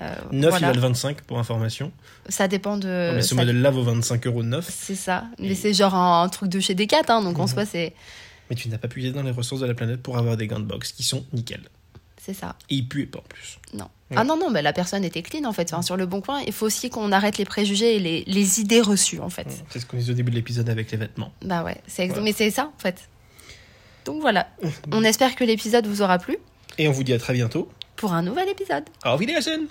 [0.00, 0.68] Euh, 9, voilà.
[0.68, 1.90] ils valent 25 pour information.
[2.28, 3.12] Ça dépend de.
[3.16, 4.68] mais ce ça- modèle-là vaut 25 euros de 9.
[4.70, 5.24] C'est ça.
[5.40, 7.48] Mais c'est genre un, un truc de chez Decat, hein, donc en Mhm.
[7.48, 7.94] soi, c'est
[8.48, 10.60] Mais tu n'as pas puisé dans les ressources de la planète pour avoir des gants
[10.60, 11.62] de boxe qui sont nickel.
[12.28, 12.56] C'est ça.
[12.68, 13.58] Et ils puent pas en plus.
[13.72, 13.88] Non.
[14.10, 14.16] Ouais.
[14.18, 15.72] Ah non, non, mais la personne était clean en fait.
[15.72, 18.60] Enfin, sur le bon coin, il faut aussi qu'on arrête les préjugés et les, les
[18.60, 19.46] idées reçues en fait.
[19.70, 21.32] C'est ce qu'on disait au début de l'épisode avec les vêtements.
[21.42, 22.24] Bah ouais, c'est ex- Voilà.
[22.24, 23.08] mais c'est ça en fait.
[24.04, 24.48] Donc voilà.
[24.92, 26.36] On espère que l'épisode vous aura plu
[26.78, 27.68] Et on vous dit à très bientôt.
[27.96, 28.84] pour un nouvel épisode.
[29.04, 29.66] Auf Wiedersehen